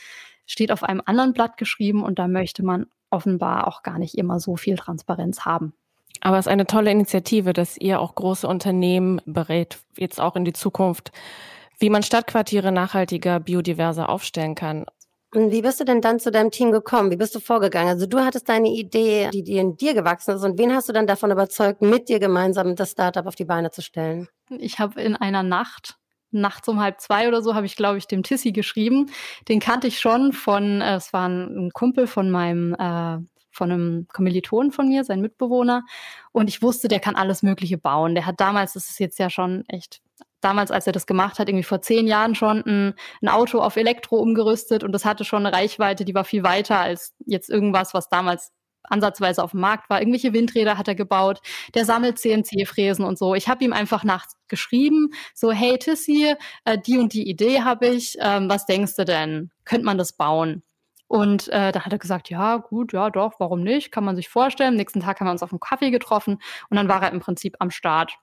[0.47, 4.41] steht auf einem anderen Blatt geschrieben und da möchte man offenbar auch gar nicht immer
[4.41, 5.75] so viel Transparenz haben.
[6.21, 10.45] Aber es ist eine tolle Initiative, dass ihr auch große Unternehmen berät, jetzt auch in
[10.45, 11.13] die Zukunft
[11.79, 14.87] wie man Stadtquartiere nachhaltiger, biodiverser aufstellen kann.
[15.35, 17.11] Und wie bist du denn dann zu deinem Team gekommen?
[17.11, 17.89] Wie bist du vorgegangen?
[17.89, 20.45] Also du hattest deine Idee, die dir in dir gewachsen ist.
[20.45, 23.73] Und wen hast du dann davon überzeugt, mit dir gemeinsam das Startup auf die Beine
[23.73, 24.29] zu stellen?
[24.49, 25.99] Ich habe in einer Nacht
[26.35, 29.11] nachts um halb zwei oder so habe ich, glaube ich, dem Tissi geschrieben.
[29.49, 33.19] Den kannte ich schon von, äh, es war ein, Kumpel von meinem, äh,
[33.51, 35.85] von einem Kommiliton von mir, sein Mitbewohner.
[36.33, 38.15] Und ich wusste, der kann alles Mögliche bauen.
[38.15, 40.01] Der hat damals, das ist jetzt ja schon echt
[40.41, 43.77] damals, als er das gemacht hat, irgendwie vor zehn Jahren schon ein, ein, Auto auf
[43.77, 47.95] Elektro umgerüstet und das hatte schon eine Reichweite, die war viel weiter als jetzt irgendwas,
[47.95, 48.53] was damals
[48.85, 50.01] ansatzweise auf dem Markt war.
[50.01, 51.41] Irgendwelche Windräder hat er gebaut.
[51.75, 53.35] Der sammelt CNC-Fräsen und so.
[53.35, 57.89] Ich habe ihm einfach nachts geschrieben, so, hey Tissy, äh, die und die Idee habe
[57.89, 58.17] ich.
[58.21, 59.51] Ähm, was denkst du denn?
[59.65, 60.63] Könnte man das bauen?
[61.07, 63.93] Und äh, da hat er gesagt, ja, gut, ja, doch, warum nicht?
[63.93, 64.75] Kann man sich vorstellen.
[64.75, 66.39] nächsten Tag haben wir uns auf einem Kaffee getroffen
[66.71, 68.17] und dann war er im Prinzip am Start.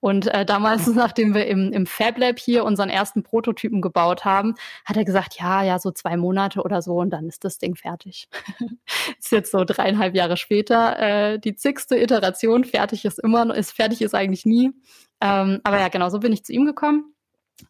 [0.00, 4.54] Und äh, damals, nachdem wir im, im Fab Lab hier unseren ersten Prototypen gebaut haben,
[4.84, 7.74] hat er gesagt, ja, ja, so zwei Monate oder so und dann ist das Ding
[7.74, 8.28] fertig.
[9.18, 10.98] ist jetzt so dreieinhalb Jahre später.
[10.98, 14.70] Äh, die zigste Iteration, fertig ist immer, ist fertig ist eigentlich nie.
[15.20, 17.14] Ähm, aber ja, genau, so bin ich zu ihm gekommen.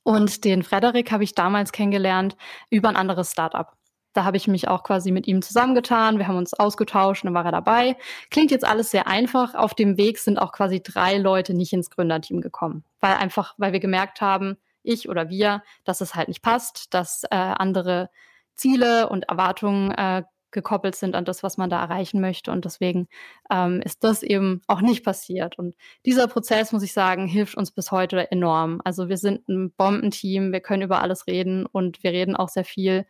[0.02, 2.36] Und den Frederik habe ich damals kennengelernt
[2.70, 3.77] über ein anderes Startup.
[4.12, 6.18] Da habe ich mich auch quasi mit ihm zusammengetan.
[6.18, 7.96] Wir haben uns ausgetauscht und dann war er dabei.
[8.30, 9.54] Klingt jetzt alles sehr einfach.
[9.54, 13.72] Auf dem Weg sind auch quasi drei Leute nicht ins Gründerteam gekommen, weil einfach, weil
[13.72, 18.10] wir gemerkt haben, ich oder wir, dass es halt nicht passt, dass äh, andere
[18.54, 22.50] Ziele und Erwartungen äh, gekoppelt sind an das, was man da erreichen möchte.
[22.50, 23.08] Und deswegen
[23.50, 25.58] ähm, ist das eben auch nicht passiert.
[25.58, 25.74] Und
[26.06, 28.80] dieser Prozess, muss ich sagen, hilft uns bis heute enorm.
[28.84, 32.64] Also wir sind ein Bombenteam, wir können über alles reden und wir reden auch sehr
[32.64, 33.06] viel.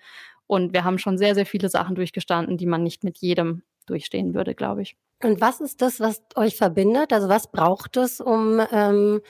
[0.48, 4.34] Und wir haben schon sehr, sehr viele Sachen durchgestanden, die man nicht mit jedem durchstehen
[4.34, 4.96] würde, glaube ich.
[5.22, 7.12] Und was ist das, was euch verbindet?
[7.12, 9.20] Also was braucht es, um ähm,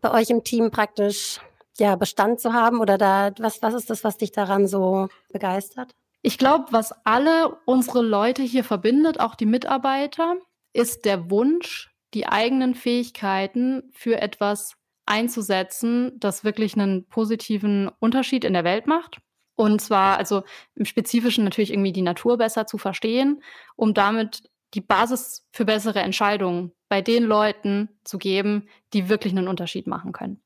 [0.00, 1.40] bei euch im Team praktisch
[1.78, 2.80] ja Bestand zu haben?
[2.80, 5.92] Oder da was was ist das, was dich daran so begeistert?
[6.22, 10.36] Ich glaube, was alle unsere Leute hier verbindet, auch die Mitarbeiter,
[10.72, 14.74] ist der Wunsch, die eigenen Fähigkeiten für etwas
[15.06, 19.18] einzusetzen, das wirklich einen positiven Unterschied in der Welt macht.
[19.56, 20.42] Und zwar, also
[20.74, 23.42] im Spezifischen natürlich irgendwie die Natur besser zu verstehen,
[23.76, 29.48] um damit die Basis für bessere Entscheidungen bei den Leuten zu geben, die wirklich einen
[29.48, 30.42] Unterschied machen können.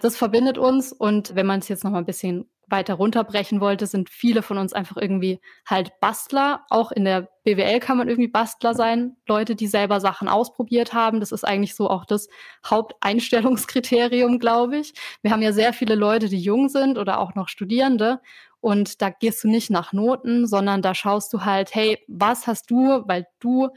[0.00, 3.86] Das verbindet uns und wenn man es jetzt noch mal ein bisschen weiter runterbrechen wollte,
[3.86, 6.66] sind viele von uns einfach irgendwie halt Bastler.
[6.68, 9.16] Auch in der BWL kann man irgendwie Bastler sein.
[9.26, 11.20] Leute, die selber Sachen ausprobiert haben.
[11.20, 12.28] Das ist eigentlich so auch das
[12.66, 14.92] Haupteinstellungskriterium, glaube ich.
[15.22, 18.20] Wir haben ja sehr viele Leute, die jung sind oder auch noch Studierende.
[18.60, 22.70] Und da gehst du nicht nach Noten, sondern da schaust du halt, hey, was hast
[22.70, 23.68] du, weil du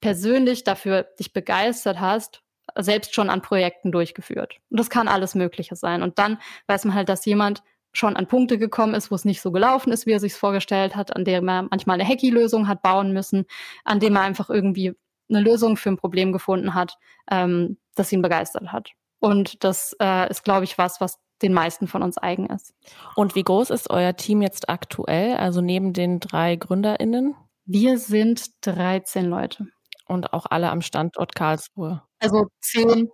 [0.00, 2.42] persönlich dafür dich begeistert hast,
[2.76, 4.58] selbst schon an Projekten durchgeführt.
[4.70, 6.02] Und das kann alles Mögliche sein.
[6.02, 9.40] Und dann weiß man halt, dass jemand schon an Punkte gekommen ist, wo es nicht
[9.40, 12.82] so gelaufen ist, wie er sich vorgestellt hat, an dem er manchmal eine Hacky-Lösung hat
[12.82, 13.46] bauen müssen,
[13.84, 14.94] an dem er einfach irgendwie
[15.28, 16.96] eine Lösung für ein Problem gefunden hat,
[17.30, 18.90] ähm, das ihn begeistert hat.
[19.20, 22.74] Und das äh, ist, glaube ich, was, was den meisten von uns eigen ist.
[23.14, 27.34] Und wie groß ist euer Team jetzt aktuell, also neben den drei GründerInnen?
[27.64, 29.66] Wir sind 13 Leute.
[30.06, 32.02] Und auch alle am Standort Karlsruhe.
[32.18, 33.10] Also zehn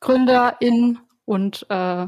[0.00, 2.06] GründerInnen und, äh,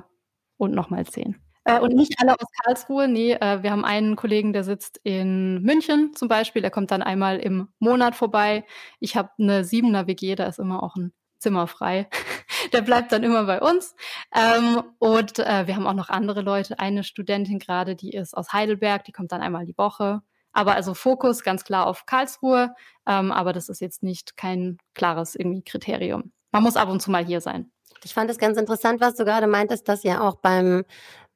[0.56, 1.36] und nochmal zehn.
[1.64, 5.60] Äh, und nicht alle aus Karlsruhe, nee, äh, wir haben einen Kollegen, der sitzt in
[5.62, 8.64] München zum Beispiel, der kommt dann einmal im Monat vorbei.
[8.98, 12.08] Ich habe eine Siebener WG, da ist immer auch ein Zimmer frei.
[12.72, 13.94] der bleibt dann immer bei uns.
[14.34, 16.78] Ähm, und äh, wir haben auch noch andere Leute.
[16.78, 20.22] Eine Studentin gerade, die ist aus Heidelberg, die kommt dann einmal die Woche.
[20.52, 22.74] Aber also Fokus ganz klar auf Karlsruhe,
[23.06, 26.32] ähm, aber das ist jetzt nicht kein klares irgendwie Kriterium.
[26.52, 27.70] Man muss ab und zu mal hier sein.
[28.02, 30.84] Ich fand es ganz interessant, was du gerade meintest, dass ihr auch beim,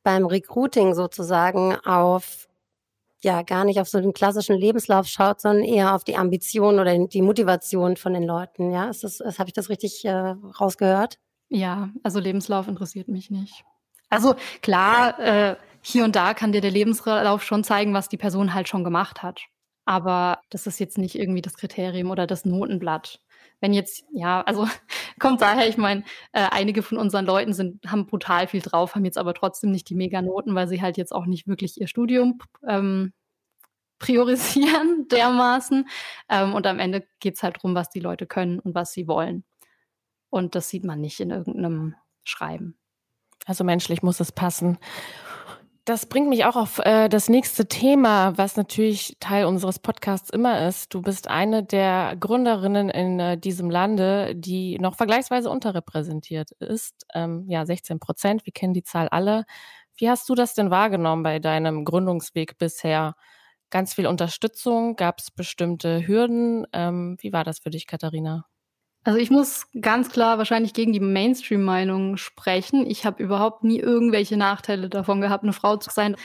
[0.02, 2.48] beim Recruiting sozusagen auf
[3.24, 6.96] ja gar nicht auf so den klassischen Lebenslauf schaut, sondern eher auf die Ambition oder
[7.06, 8.70] die Motivation von den Leuten.
[8.70, 11.18] Ja, ist das, habe ich das richtig äh, rausgehört?
[11.48, 13.64] Ja, also Lebenslauf interessiert mich nicht.
[14.10, 18.54] Also klar, äh, hier und da kann dir der Lebenslauf schon zeigen, was die Person
[18.54, 19.40] halt schon gemacht hat.
[19.84, 23.20] Aber das ist jetzt nicht irgendwie das Kriterium oder das Notenblatt
[23.64, 24.68] wenn jetzt, ja, also
[25.18, 29.06] kommt daher, ich meine, äh, einige von unseren Leuten sind, haben brutal viel drauf, haben
[29.06, 32.38] jetzt aber trotzdem nicht die Meganoten, weil sie halt jetzt auch nicht wirklich ihr Studium
[32.68, 33.14] ähm,
[33.98, 35.88] priorisieren dermaßen.
[36.28, 39.08] Ähm, und am Ende geht es halt darum, was die Leute können und was sie
[39.08, 39.44] wollen.
[40.28, 42.76] Und das sieht man nicht in irgendeinem Schreiben.
[43.46, 44.76] Also menschlich muss es passen.
[45.86, 50.66] Das bringt mich auch auf äh, das nächste Thema, was natürlich Teil unseres Podcasts immer
[50.66, 50.94] ist.
[50.94, 57.04] Du bist eine der Gründerinnen in äh, diesem Lande, die noch vergleichsweise unterrepräsentiert ist.
[57.12, 59.44] Ähm, ja, 16 Prozent, wir kennen die Zahl alle.
[59.96, 63.14] Wie hast du das denn wahrgenommen bei deinem Gründungsweg bisher?
[63.68, 66.66] Ganz viel Unterstützung, gab es bestimmte Hürden?
[66.72, 68.46] Ähm, wie war das für dich, Katharina?
[69.04, 72.86] Also ich muss ganz klar wahrscheinlich gegen die Mainstream-Meinung sprechen.
[72.86, 76.16] Ich habe überhaupt nie irgendwelche Nachteile davon gehabt, eine Frau zu sein.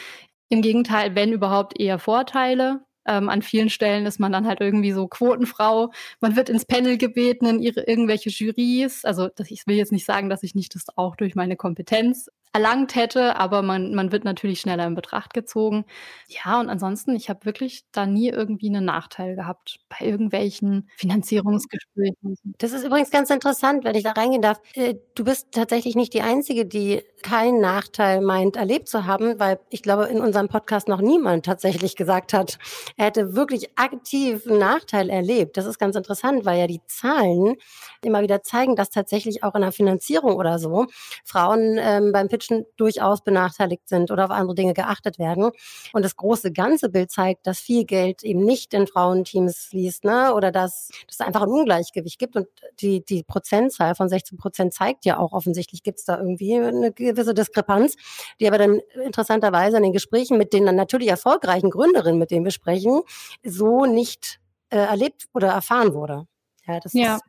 [0.47, 2.81] Im Gegenteil, wenn überhaupt eher Vorteile.
[3.05, 5.91] Ähm, an vielen Stellen ist man dann halt irgendwie so Quotenfrau.
[6.21, 9.03] Man wird ins Panel gebeten, in ihre irgendwelche Jurys.
[9.03, 12.29] Also das, ich will jetzt nicht sagen, dass ich nicht das auch durch meine Kompetenz
[12.51, 15.85] erlangt hätte, aber man, man wird natürlich schneller in Betracht gezogen.
[16.27, 22.37] Ja, und ansonsten, ich habe wirklich da nie irgendwie einen Nachteil gehabt bei irgendwelchen Finanzierungsgesprächen.
[22.57, 24.59] Das ist übrigens ganz interessant, wenn ich da reingehen darf.
[24.73, 29.59] Äh, du bist tatsächlich nicht die Einzige, die keinen Nachteil meint, erlebt zu haben, weil
[29.69, 32.57] ich glaube, in unserem Podcast noch niemand tatsächlich gesagt hat,
[32.95, 35.57] er hätte wirklich aktiv einen Nachteil erlebt.
[35.57, 37.55] Das ist ganz interessant, weil ja die Zahlen
[38.03, 40.87] immer wieder zeigen, dass tatsächlich auch in der Finanzierung oder so
[41.25, 45.51] Frauen ähm, beim Pitchen durchaus benachteiligt sind oder auf andere Dinge geachtet werden.
[45.93, 50.33] Und das große ganze Bild zeigt, dass viel Geld eben nicht in Frauenteams fließt, ne?
[50.33, 52.35] oder dass, dass es einfach ein Ungleichgewicht gibt.
[52.35, 52.47] Und
[52.79, 56.91] die, die Prozentzahl von 16 Prozent zeigt ja auch offensichtlich, gibt es da irgendwie eine
[56.91, 57.95] gewisse Diskrepanz,
[58.39, 62.45] die aber dann interessanterweise in den Gesprächen mit den dann natürlich erfolgreichen Gründerinnen, mit denen
[62.45, 63.01] wir sprechen,
[63.43, 66.25] so nicht äh, erlebt oder erfahren wurde.
[66.65, 67.15] Ja, das ja.
[67.15, 67.23] ist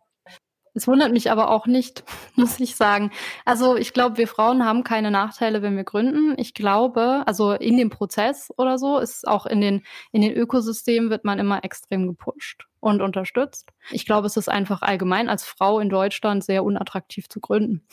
[0.75, 2.05] es wundert mich aber auch nicht,
[2.37, 3.11] muss ich sagen.
[3.45, 6.35] Also ich glaube, wir Frauen haben keine Nachteile, wenn wir gründen.
[6.39, 11.11] Ich glaube, also in dem Prozess oder so ist auch in den, in den Ökosystemen
[11.11, 13.71] wird man immer extrem gepusht und unterstützt.
[13.91, 17.87] Ich glaube, es ist einfach allgemein als Frau in Deutschland sehr unattraktiv zu gründen.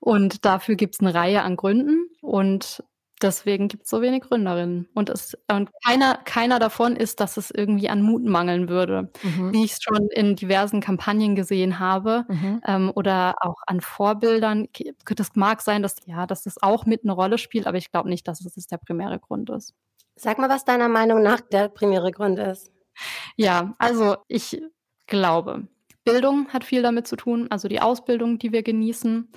[0.00, 2.08] Und dafür gibt es eine Reihe an Gründen.
[2.22, 2.82] Und
[3.20, 4.88] Deswegen gibt es so wenig Gründerinnen.
[4.94, 9.52] Und, es, und keiner, keiner davon ist, dass es irgendwie an Mut mangeln würde, mhm.
[9.52, 12.60] wie ich es schon in diversen Kampagnen gesehen habe mhm.
[12.66, 14.68] ähm, oder auch an Vorbildern.
[15.04, 18.08] Das mag sein, dass ja, dass das auch mit eine Rolle spielt, aber ich glaube
[18.08, 19.74] nicht, dass es der primäre Grund ist.
[20.14, 22.72] Sag mal, was deiner Meinung nach der primäre Grund ist.
[23.36, 24.60] Ja, also ich
[25.06, 25.68] glaube,
[26.04, 29.30] Bildung hat viel damit zu tun, also die Ausbildung, die wir genießen.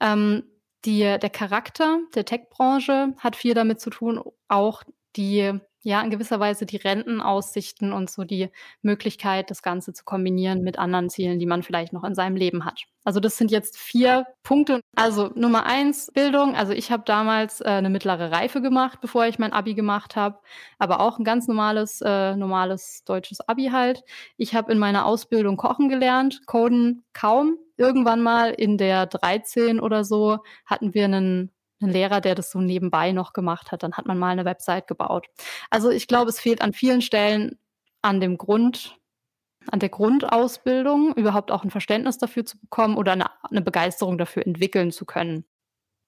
[0.00, 0.44] Ähm,
[0.84, 4.82] die, der Charakter der Tech-Branche hat viel damit zu tun, auch
[5.16, 8.50] die ja, in gewisser Weise die Rentenaussichten und so die
[8.82, 12.64] Möglichkeit, das Ganze zu kombinieren mit anderen Zielen, die man vielleicht noch in seinem Leben
[12.64, 12.84] hat.
[13.04, 14.80] Also das sind jetzt vier Punkte.
[14.96, 16.56] Also Nummer eins, Bildung.
[16.56, 20.40] Also ich habe damals äh, eine mittlere Reife gemacht, bevor ich mein Abi gemacht habe,
[20.78, 24.02] aber auch ein ganz normales, äh, normales deutsches Abi halt.
[24.36, 27.56] Ich habe in meiner Ausbildung Kochen gelernt, Coden kaum.
[27.76, 32.60] Irgendwann mal in der 13 oder so hatten wir einen ein Lehrer, der das so
[32.60, 33.82] nebenbei noch gemacht hat.
[33.82, 35.26] Dann hat man mal eine Website gebaut.
[35.70, 37.58] Also ich glaube, es fehlt an vielen Stellen
[38.02, 38.98] an dem Grund,
[39.70, 44.46] an der Grundausbildung, überhaupt auch ein Verständnis dafür zu bekommen oder eine, eine Begeisterung dafür
[44.46, 45.44] entwickeln zu können.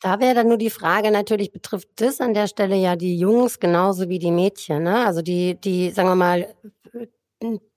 [0.02, 3.60] Da wäre dann nur die Frage, natürlich betrifft das an der Stelle ja die Jungs
[3.60, 4.84] genauso wie die Mädchen.
[4.84, 5.04] Ne?
[5.04, 6.54] Also die, die, sagen wir mal,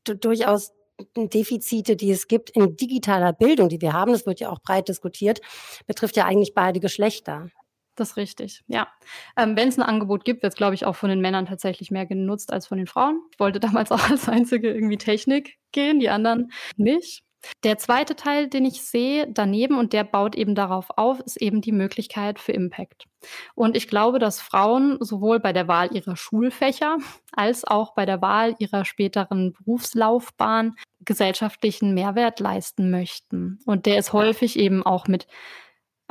[0.06, 0.71] durchaus
[1.17, 4.88] Defizite, die es gibt in digitaler Bildung, die wir haben, das wird ja auch breit
[4.88, 5.41] diskutiert,
[5.86, 7.49] betrifft ja eigentlich beide Geschlechter.
[7.95, 8.88] Das ist richtig, ja.
[9.38, 11.91] Ähm, Wenn es ein Angebot gibt, wird es, glaube ich, auch von den Männern tatsächlich
[11.91, 13.21] mehr genutzt als von den Frauen.
[13.32, 17.23] Ich wollte damals auch als einzige irgendwie Technik gehen, die anderen nicht.
[17.63, 21.62] Der zweite Teil, den ich sehe daneben und der baut eben darauf auf, ist eben
[21.62, 23.06] die Möglichkeit für Impact.
[23.56, 26.97] Und ich glaube, dass Frauen sowohl bei der Wahl ihrer Schulfächer
[27.32, 30.75] als auch bei der Wahl ihrer späteren Berufslaufbahn
[31.06, 33.60] gesellschaftlichen Mehrwert leisten möchten.
[33.65, 35.27] Und der ist häufig eben auch mit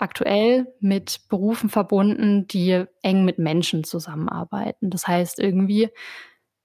[0.02, 4.90] aktuell mit Berufen verbunden, die eng mit Menschen zusammenarbeiten.
[4.90, 5.88] Das heißt irgendwie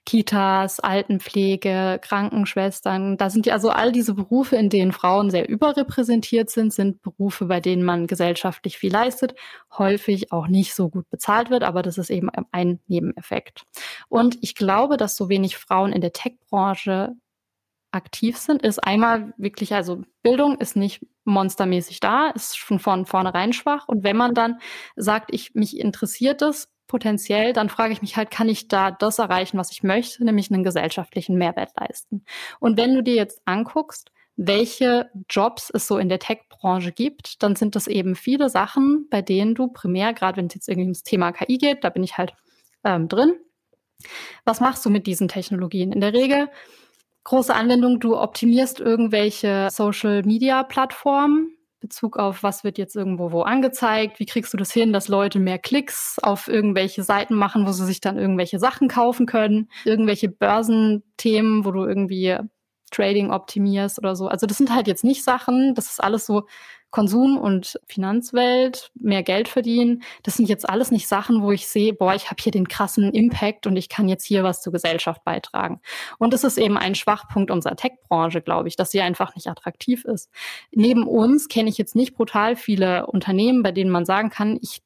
[0.08, 3.18] Kitas, Altenpflege, Krankenschwestern.
[3.18, 7.44] Da sind ja also all diese Berufe, in denen Frauen sehr überrepräsentiert sind, sind Berufe,
[7.46, 9.36] bei denen man gesellschaftlich viel leistet,
[9.78, 13.64] häufig auch nicht so gut bezahlt wird, aber das ist eben ein Nebeneffekt.
[14.08, 17.12] Und ich glaube, dass so wenig Frauen in der Tech-Branche
[17.92, 23.54] aktiv sind, ist einmal wirklich, also Bildung ist nicht monstermäßig da, ist schon von vornherein
[23.54, 23.88] schwach.
[23.88, 24.60] Und wenn man dann
[24.96, 29.20] sagt, ich mich interessiert das potenziell, dann frage ich mich halt, kann ich da das
[29.20, 32.24] erreichen, was ich möchte, nämlich einen gesellschaftlichen Mehrwert leisten.
[32.60, 37.56] Und wenn du dir jetzt anguckst, welche Jobs es so in der Tech-Branche gibt, dann
[37.56, 41.04] sind das eben viele Sachen, bei denen du primär, gerade wenn es jetzt irgendwie ums
[41.04, 42.34] Thema KI geht, da bin ich halt
[42.84, 43.34] ähm, drin.
[44.46, 45.92] Was machst du mit diesen Technologien?
[45.92, 46.50] In der Regel
[47.28, 54.26] große Anwendung, du optimierst irgendwelche Social-Media-Plattformen, Bezug auf, was wird jetzt irgendwo wo angezeigt, wie
[54.26, 58.00] kriegst du das hin, dass Leute mehr Klicks auf irgendwelche Seiten machen, wo sie sich
[58.00, 62.38] dann irgendwelche Sachen kaufen können, irgendwelche Börsenthemen, wo du irgendwie
[62.92, 64.28] Trading optimierst oder so.
[64.28, 66.44] Also das sind halt jetzt nicht Sachen, das ist alles so
[66.90, 70.04] Konsum- und Finanzwelt, mehr Geld verdienen.
[70.24, 73.12] Das sind jetzt alles nicht Sachen, wo ich sehe, boah, ich habe hier den krassen
[73.12, 75.82] Impact und ich kann jetzt hier was zur Gesellschaft beitragen.
[76.18, 80.06] Und das ist eben ein Schwachpunkt unserer Tech-Branche, glaube ich, dass sie einfach nicht attraktiv
[80.06, 80.30] ist.
[80.72, 84.82] Neben uns kenne ich jetzt nicht brutal viele Unternehmen, bei denen man sagen kann, ich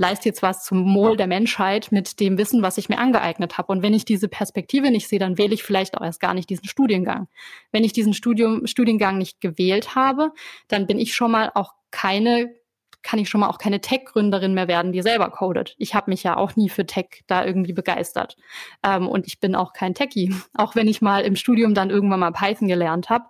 [0.00, 3.70] leiste jetzt was zum Wohl der Menschheit mit dem Wissen, was ich mir angeeignet habe.
[3.70, 6.48] Und wenn ich diese Perspektive nicht sehe, dann wähle ich vielleicht auch erst gar nicht
[6.48, 7.28] diesen Studiengang.
[7.70, 10.32] Wenn ich diesen Studium, Studiengang nicht gewählt habe,
[10.68, 12.58] dann bin ich schon mal auch keine
[13.02, 15.74] kann ich schon mal auch keine Tech-Gründerin mehr werden, die selber codet.
[15.78, 18.36] Ich habe mich ja auch nie für Tech da irgendwie begeistert.
[18.84, 20.34] Ähm, und ich bin auch kein Techie.
[20.54, 23.24] Auch wenn ich mal im Studium dann irgendwann mal Python gelernt habe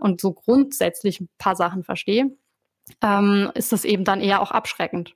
[0.00, 2.36] und so grundsätzlich ein paar Sachen verstehe
[3.02, 5.14] ähm, ist das eben dann eher auch abschreckend.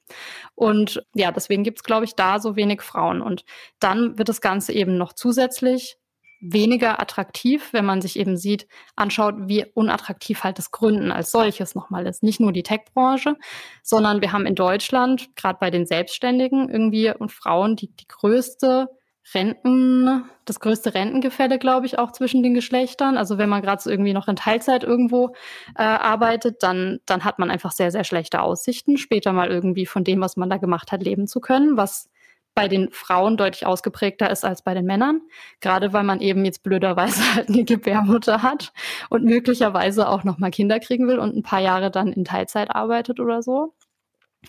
[0.54, 3.22] Und ja, deswegen gibt es, glaube ich, da so wenig Frauen.
[3.22, 3.44] Und
[3.78, 5.96] dann wird das Ganze eben noch zusätzlich
[6.40, 11.74] weniger attraktiv, wenn man sich eben sieht, anschaut, wie unattraktiv halt das Gründen als solches
[11.74, 12.22] nochmal ist.
[12.22, 13.37] Nicht nur die Tech-Branche,
[13.83, 18.88] sondern wir haben in Deutschland, gerade bei den Selbstständigen, irgendwie und Frauen die, die größte
[19.35, 23.16] Renten, das größte Rentengefälle, glaube ich, auch zwischen den Geschlechtern.
[23.16, 25.35] Also wenn man gerade so irgendwie noch in Teilzeit irgendwo
[25.76, 30.04] äh, arbeitet, dann, dann hat man einfach sehr, sehr schlechte Aussichten, später mal irgendwie von
[30.04, 32.09] dem, was man da gemacht hat, leben zu können, was
[32.54, 35.20] bei den Frauen deutlich ausgeprägter ist als bei den Männern.
[35.61, 38.72] Gerade weil man eben jetzt blöderweise halt eine Gebärmutter hat
[39.11, 42.70] und möglicherweise auch noch mal Kinder kriegen will und ein paar Jahre dann in Teilzeit
[42.74, 43.74] arbeitet oder so.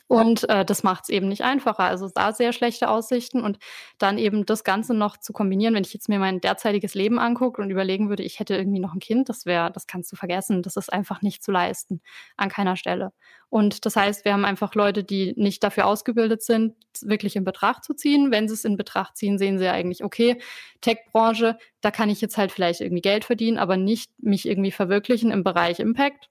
[0.08, 1.84] Und äh, das macht es eben nicht einfacher.
[1.84, 3.60] Also da sehr schlechte Aussichten und
[3.98, 5.74] dann eben das Ganze noch zu kombinieren.
[5.74, 8.94] Wenn ich jetzt mir mein derzeitiges Leben angucke und überlegen würde, ich hätte irgendwie noch
[8.94, 10.64] ein Kind, das wäre, das kannst du vergessen.
[10.64, 12.02] Das ist einfach nicht zu leisten
[12.38, 13.12] an keiner Stelle.
[13.50, 17.84] Und das heißt, wir haben einfach Leute, die nicht dafür ausgebildet sind, wirklich in Betracht
[17.84, 18.32] zu ziehen.
[18.32, 20.42] Wenn sie es in Betracht ziehen, sehen sie eigentlich, okay,
[20.80, 25.32] Tech-Branche, da kann ich jetzt halt vielleicht irgendwie Geld verdienen, aber nicht mich irgendwie verwirklichen
[25.32, 26.30] im Bereich Impact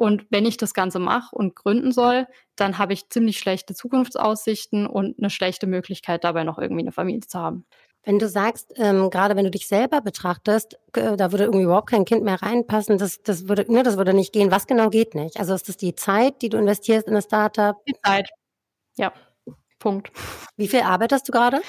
[0.00, 4.86] und wenn ich das Ganze mache und gründen soll, dann habe ich ziemlich schlechte Zukunftsaussichten
[4.86, 7.66] und eine schlechte Möglichkeit, dabei noch irgendwie eine Familie zu haben.
[8.02, 11.90] Wenn du sagst, ähm, gerade wenn du dich selber betrachtest, äh, da würde irgendwie überhaupt
[11.90, 14.50] kein Kind mehr reinpassen, das, das, würde, ne, das würde nicht gehen.
[14.50, 15.38] Was genau geht nicht?
[15.38, 17.76] Also ist das die Zeit, die du investierst in das Startup?
[17.86, 18.30] Die Zeit.
[18.96, 19.12] Ja,
[19.78, 20.12] Punkt.
[20.56, 21.60] Wie viel arbeitest du gerade?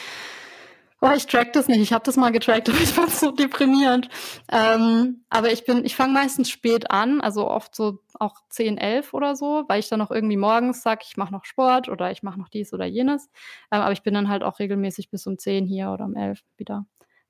[1.04, 1.82] Oh, ich track das nicht.
[1.82, 4.08] Ich habe das mal getrackt, aber ich fand es so deprimierend.
[4.52, 9.14] Ähm, aber ich bin, ich fange meistens spät an, also oft so auch 10, 11
[9.16, 12.22] oder so, weil ich dann noch irgendwie morgens sag, ich mache noch Sport oder ich
[12.22, 13.32] mache noch dies oder jenes.
[13.72, 16.42] Ähm, aber ich bin dann halt auch regelmäßig bis um 10 hier oder um 11
[16.58, 16.86] wieder.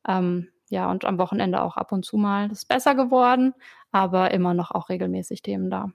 [0.06, 2.50] Ähm, ja, und am Wochenende auch ab und zu mal.
[2.50, 3.54] Das ist besser geworden,
[3.92, 5.92] aber immer noch auch regelmäßig Themen da.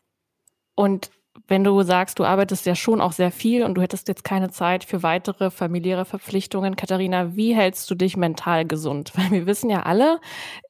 [0.75, 1.11] Und
[1.49, 4.51] wenn du sagst, du arbeitest ja schon auch sehr viel und du hättest jetzt keine
[4.51, 9.12] Zeit für weitere familiäre Verpflichtungen, Katharina, wie hältst du dich mental gesund?
[9.16, 10.20] Weil wir wissen ja alle,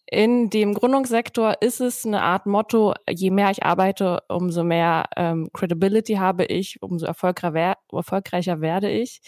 [0.09, 5.50] in dem Gründungssektor ist es eine Art Motto, je mehr ich arbeite, umso mehr ähm,
[5.52, 9.21] Credibility habe ich, umso erfolgreicher werde ich.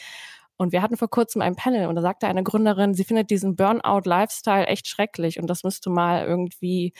[0.56, 3.54] Und wir hatten vor kurzem ein Panel und da sagte eine Gründerin, sie findet diesen
[3.54, 6.92] Burnout-Lifestyle echt schrecklich und das müsste mal irgendwie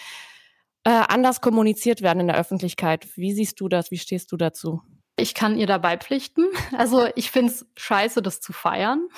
[0.85, 3.07] äh, anders kommuniziert werden in der Öffentlichkeit.
[3.17, 3.91] Wie siehst du das?
[3.91, 4.83] Wie stehst du dazu?
[5.17, 6.47] Ich kann ihr dabei pflichten.
[6.77, 9.09] Also ich finde es scheiße, das zu feiern.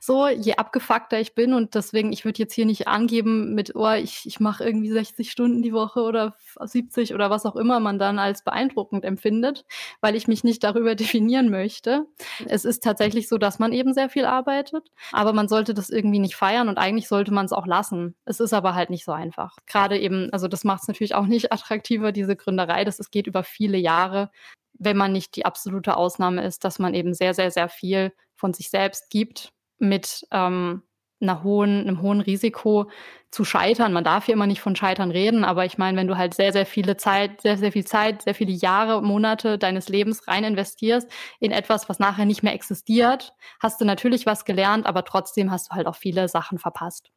[0.00, 3.92] So, je abgefuckter ich bin und deswegen, ich würde jetzt hier nicht angeben mit, oh,
[3.92, 7.98] ich, ich mache irgendwie 60 Stunden die Woche oder 70 oder was auch immer man
[7.98, 9.66] dann als beeindruckend empfindet,
[10.00, 12.06] weil ich mich nicht darüber definieren möchte.
[12.46, 16.20] Es ist tatsächlich so, dass man eben sehr viel arbeitet, aber man sollte das irgendwie
[16.20, 18.14] nicht feiern und eigentlich sollte man es auch lassen.
[18.24, 19.56] Es ist aber halt nicht so einfach.
[19.66, 22.84] Gerade eben, also das macht es natürlich auch nicht attraktiver, diese Gründerei.
[22.84, 24.30] Das es geht über viele Jahre
[24.80, 28.54] wenn man nicht die absolute Ausnahme ist, dass man eben sehr, sehr, sehr viel von
[28.54, 30.82] sich selbst gibt mit ähm,
[31.20, 32.90] einer hohen, einem hohen Risiko
[33.30, 33.92] zu scheitern.
[33.92, 36.52] Man darf hier immer nicht von Scheitern reden, aber ich meine, wenn du halt sehr,
[36.52, 41.10] sehr viele Zeit, sehr, sehr viel Zeit, sehr viele Jahre, Monate deines Lebens rein investierst
[41.40, 45.70] in etwas, was nachher nicht mehr existiert, hast du natürlich was gelernt, aber trotzdem hast
[45.70, 47.10] du halt auch viele Sachen verpasst.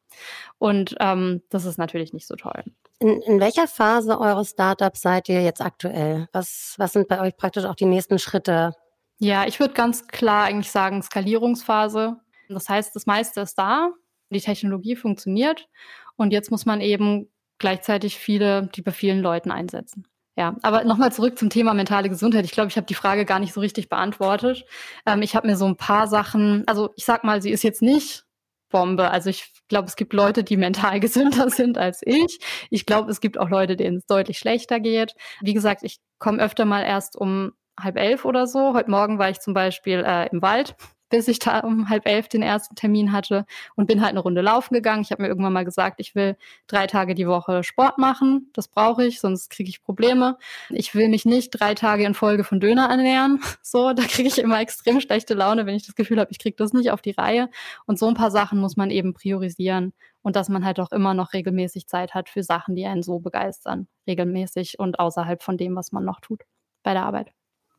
[0.58, 2.64] Und ähm, das ist natürlich nicht so toll.
[2.98, 6.28] In, in welcher Phase eures Startups seid ihr jetzt aktuell?
[6.32, 8.74] Was, was sind bei euch praktisch auch die nächsten Schritte?
[9.18, 12.16] Ja, ich würde ganz klar eigentlich sagen Skalierungsphase.
[12.54, 13.90] Das heißt, das meiste ist da,
[14.30, 15.68] die Technologie funktioniert
[16.16, 20.06] und jetzt muss man eben gleichzeitig viele, die bei vielen Leuten einsetzen.
[20.36, 22.46] Ja, aber nochmal zurück zum Thema mentale Gesundheit.
[22.46, 24.64] Ich glaube, ich habe die Frage gar nicht so richtig beantwortet.
[25.04, 27.82] Ähm, ich habe mir so ein paar Sachen, also ich sag mal, sie ist jetzt
[27.82, 28.24] nicht
[28.70, 29.10] Bombe.
[29.10, 32.40] Also ich glaube, es gibt Leute, die mental gesünder sind als ich.
[32.70, 35.14] Ich glaube, es gibt auch Leute, denen es deutlich schlechter geht.
[35.40, 38.74] Wie gesagt, ich komme öfter mal erst um halb elf oder so.
[38.74, 40.74] Heute Morgen war ich zum Beispiel äh, im Wald
[41.12, 43.44] bis ich da um halb elf den ersten Termin hatte
[43.76, 45.02] und bin halt eine Runde laufen gegangen.
[45.02, 48.48] Ich habe mir irgendwann mal gesagt, ich will drei Tage die Woche Sport machen.
[48.54, 50.38] Das brauche ich, sonst kriege ich Probleme.
[50.70, 53.40] Ich will mich nicht drei Tage in Folge von Döner ernähren.
[53.64, 56.56] So, da kriege ich immer extrem schlechte Laune, wenn ich das Gefühl habe, ich kriege
[56.56, 57.48] das nicht auf die Reihe.
[57.86, 61.14] Und so ein paar Sachen muss man eben priorisieren und dass man halt auch immer
[61.14, 65.76] noch regelmäßig Zeit hat für Sachen, die einen so begeistern, regelmäßig und außerhalb von dem,
[65.76, 66.42] was man noch tut
[66.82, 67.32] bei der Arbeit.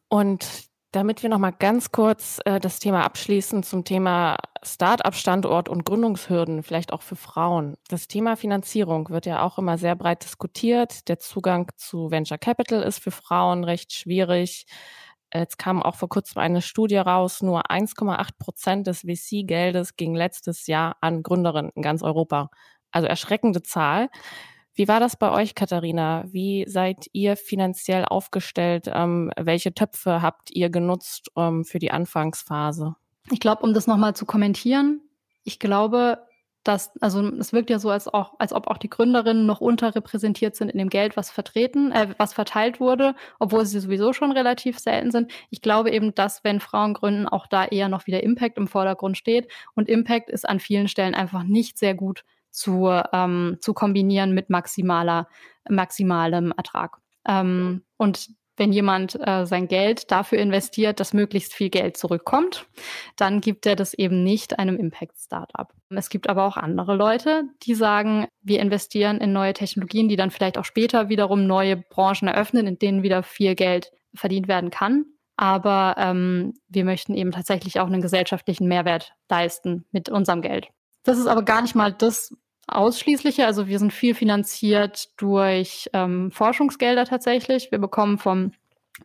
[0.10, 5.86] Und damit wir noch mal ganz kurz äh, das Thema abschließen zum Thema Start-up-Standort und
[5.86, 7.76] Gründungshürden, vielleicht auch für Frauen.
[7.90, 11.08] Das Thema Finanzierung wird ja auch immer sehr breit diskutiert.
[11.10, 14.68] Der Zugang zu Venture Capital ist für Frauen recht schwierig.
[15.34, 20.68] Jetzt kam auch vor kurzem eine Studie raus, nur 1,8 Prozent des VC-Geldes ging letztes
[20.68, 22.52] Jahr an Gründerinnen in ganz Europa.
[22.92, 24.10] Also erschreckende Zahl.
[24.76, 26.24] Wie war das bei euch, Katharina?
[26.28, 28.90] Wie seid ihr finanziell aufgestellt?
[28.92, 32.96] Ähm, welche Töpfe habt ihr genutzt ähm, für die Anfangsphase?
[33.32, 35.02] Ich glaube, um das nochmal zu kommentieren,
[35.44, 36.20] ich glaube,
[36.64, 40.56] dass, also es wirkt ja so, als, auch, als ob auch die Gründerinnen noch unterrepräsentiert
[40.56, 44.80] sind in dem Geld, was vertreten, äh, was verteilt wurde, obwohl sie sowieso schon relativ
[44.80, 45.32] selten sind.
[45.50, 49.18] Ich glaube eben, dass wenn Frauen gründen, auch da eher noch wieder Impact im Vordergrund
[49.18, 49.52] steht.
[49.76, 52.24] Und Impact ist an vielen Stellen einfach nicht sehr gut
[52.54, 55.28] zu, ähm, zu kombinieren mit maximaler,
[55.68, 56.98] maximalem Ertrag.
[57.28, 62.68] Ähm, und wenn jemand äh, sein Geld dafür investiert, dass möglichst viel Geld zurückkommt,
[63.16, 65.74] dann gibt er das eben nicht einem Impact-Startup.
[65.90, 70.30] Es gibt aber auch andere Leute, die sagen, wir investieren in neue Technologien, die dann
[70.30, 75.06] vielleicht auch später wiederum neue Branchen eröffnen, in denen wieder viel Geld verdient werden kann.
[75.36, 80.68] Aber ähm, wir möchten eben tatsächlich auch einen gesellschaftlichen Mehrwert leisten mit unserem Geld.
[81.04, 82.36] Das ist aber gar nicht mal das,
[82.68, 83.46] ausschließliche.
[83.46, 87.72] Also wir sind viel finanziert durch ähm, Forschungsgelder tatsächlich.
[87.72, 88.52] Wir bekommen vom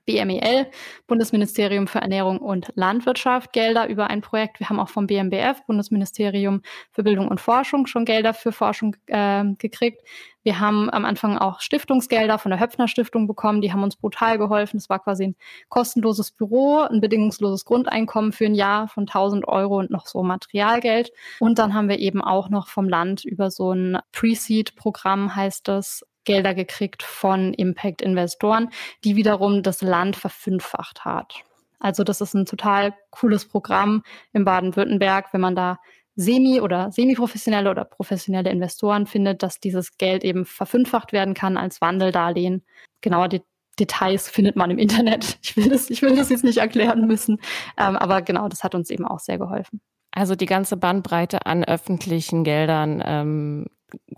[0.05, 0.66] BMEL,
[1.07, 4.61] Bundesministerium für Ernährung und Landwirtschaft, Gelder über ein Projekt.
[4.61, 6.62] Wir haben auch vom BMBF, Bundesministerium
[6.93, 10.03] für Bildung und Forschung, schon Gelder für Forschung äh, gekriegt.
[10.49, 13.61] Wir haben am Anfang auch Stiftungsgelder von der Höpfner Stiftung bekommen.
[13.61, 14.78] Die haben uns brutal geholfen.
[14.78, 15.36] Es war quasi ein
[15.68, 21.11] kostenloses Büro, ein bedingungsloses Grundeinkommen für ein Jahr von 1000 Euro und noch so Materialgeld.
[21.41, 26.07] Und dann haben wir eben auch noch vom Land über so ein Pre-Seed-Programm heißt das,
[26.24, 28.70] Gelder gekriegt von Impact-Investoren,
[29.04, 31.42] die wiederum das Land verfünffacht hat.
[31.80, 34.02] Also das ist ein total cooles Programm
[34.32, 35.78] in Baden-Württemberg, wenn man da
[36.16, 41.80] semi- oder semi-professionelle oder professionelle Investoren findet, dass dieses Geld eben verfünffacht werden kann als
[41.80, 42.64] Wandeldarlehen.
[43.00, 43.42] Genauer die
[43.78, 45.38] Details findet man im Internet.
[45.48, 47.40] Ich will das, ich will das jetzt nicht erklären müssen.
[47.78, 49.80] Ähm, aber genau, das hat uns eben auch sehr geholfen.
[50.10, 53.66] Also die ganze Bandbreite an öffentlichen Geldern ähm,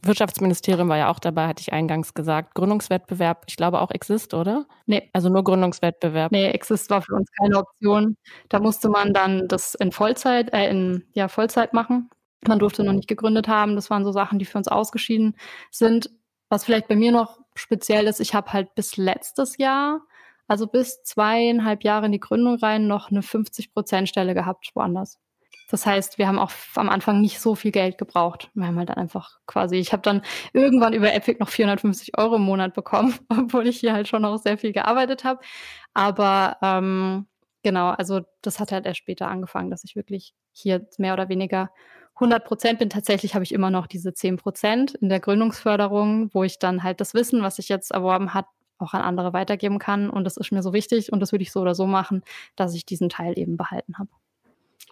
[0.03, 2.55] Wirtschaftsministerium war ja auch dabei, hatte ich eingangs gesagt.
[2.55, 4.67] Gründungswettbewerb, ich glaube auch Exist, oder?
[4.87, 5.09] Nee.
[5.13, 6.33] Also nur Gründungswettbewerb.
[6.33, 8.17] Nee, Exist war für uns keine Option.
[8.49, 12.11] Da musste man dann das in Vollzeit, äh, in ja, Vollzeit machen.
[12.47, 13.77] Man durfte noch nicht gegründet haben.
[13.77, 15.37] Das waren so Sachen, die für uns ausgeschieden
[15.71, 16.11] sind.
[16.49, 20.01] Was vielleicht bei mir noch speziell ist, ich habe halt bis letztes Jahr,
[20.49, 25.19] also bis zweieinhalb Jahre in die Gründung rein, noch eine 50-Prozent-Stelle gehabt woanders.
[25.71, 28.51] Das heißt, wir haben auch am Anfang nicht so viel Geld gebraucht.
[28.55, 32.37] Wir haben halt dann einfach quasi, ich habe dann irgendwann über Epic noch 450 Euro
[32.37, 35.41] im Monat bekommen, obwohl ich hier halt schon noch sehr viel gearbeitet habe.
[35.95, 37.27] Aber ähm,
[37.63, 41.71] genau, also das hat halt erst später angefangen, dass ich wirklich hier mehr oder weniger
[42.15, 42.91] 100 Prozent bin.
[42.91, 47.01] Tatsächlich habe ich immer noch diese 10 Prozent in der Gründungsförderung, wo ich dann halt
[47.01, 48.49] das Wissen, was ich jetzt erworben habe,
[48.79, 50.11] auch an andere weitergeben kann.
[50.11, 52.23] Und das ist mir so wichtig und das würde ich so oder so machen,
[52.57, 54.11] dass ich diesen Teil eben behalten habe.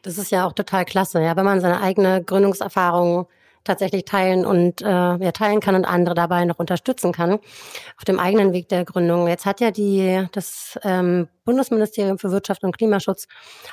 [0.03, 3.27] Das ist ja auch total klasse, ja, wenn man seine eigene Gründungserfahrung
[3.65, 8.19] tatsächlich teilen und äh, ja, teilen kann und andere dabei noch unterstützen kann auf dem
[8.19, 9.29] eigenen Weg der Gründung.
[9.29, 13.27] Jetzt hat ja die das ähm, Bundesministerium für Wirtschaft und Klimaschutz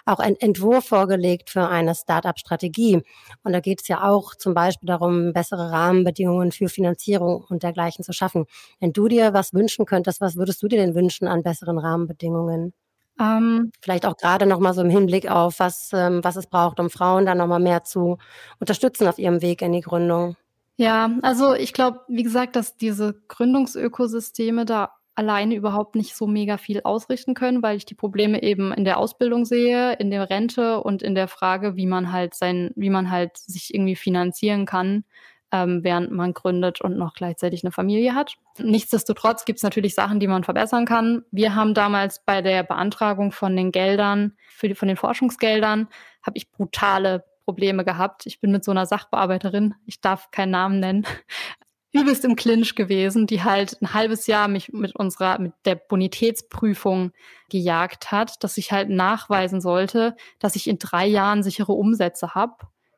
[0.06, 3.04] auch einen Entwurf vorgelegt für eine Start-up-Strategie.
[3.44, 8.04] Und da geht es ja auch zum Beispiel darum, bessere Rahmenbedingungen für Finanzierung und dergleichen
[8.04, 8.46] zu schaffen.
[8.80, 12.74] Wenn du dir was wünschen könntest, was würdest du dir denn wünschen an besseren Rahmenbedingungen?
[13.20, 16.80] Ähm, Vielleicht auch gerade noch mal so im Hinblick auf, was, ähm, was es braucht,
[16.80, 18.18] um Frauen dann noch mal mehr zu
[18.60, 20.36] unterstützen auf ihrem Weg in die Gründung.
[20.78, 26.58] Ja, also ich glaube, wie gesagt, dass diese Gründungsökosysteme da alleine überhaupt nicht so mega
[26.58, 30.82] viel ausrichten können, weil ich die Probleme eben in der Ausbildung sehe, in der Rente
[30.82, 35.06] und in der Frage, wie man halt sein, wie man halt sich irgendwie finanzieren kann
[35.52, 38.36] ähm, während man gründet und noch gleichzeitig eine Familie hat.
[38.58, 41.24] Nichtsdestotrotz gibt es natürlich Sachen, die man verbessern kann.
[41.32, 45.88] Wir haben damals bei der Beantragung von den Geldern, für die, von den Forschungsgeldern,
[46.24, 48.26] habe ich brutale Probleme gehabt.
[48.26, 51.06] Ich bin mit so einer Sachbearbeiterin, ich darf keinen Namen nennen,
[51.94, 57.14] übelst im Clinch gewesen, die halt ein halbes Jahr mich mit unserer, mit der Bonitätsprüfung
[57.50, 62.56] gejagt hat, dass ich halt nachweisen sollte, dass ich in drei Jahren sichere Umsätze habe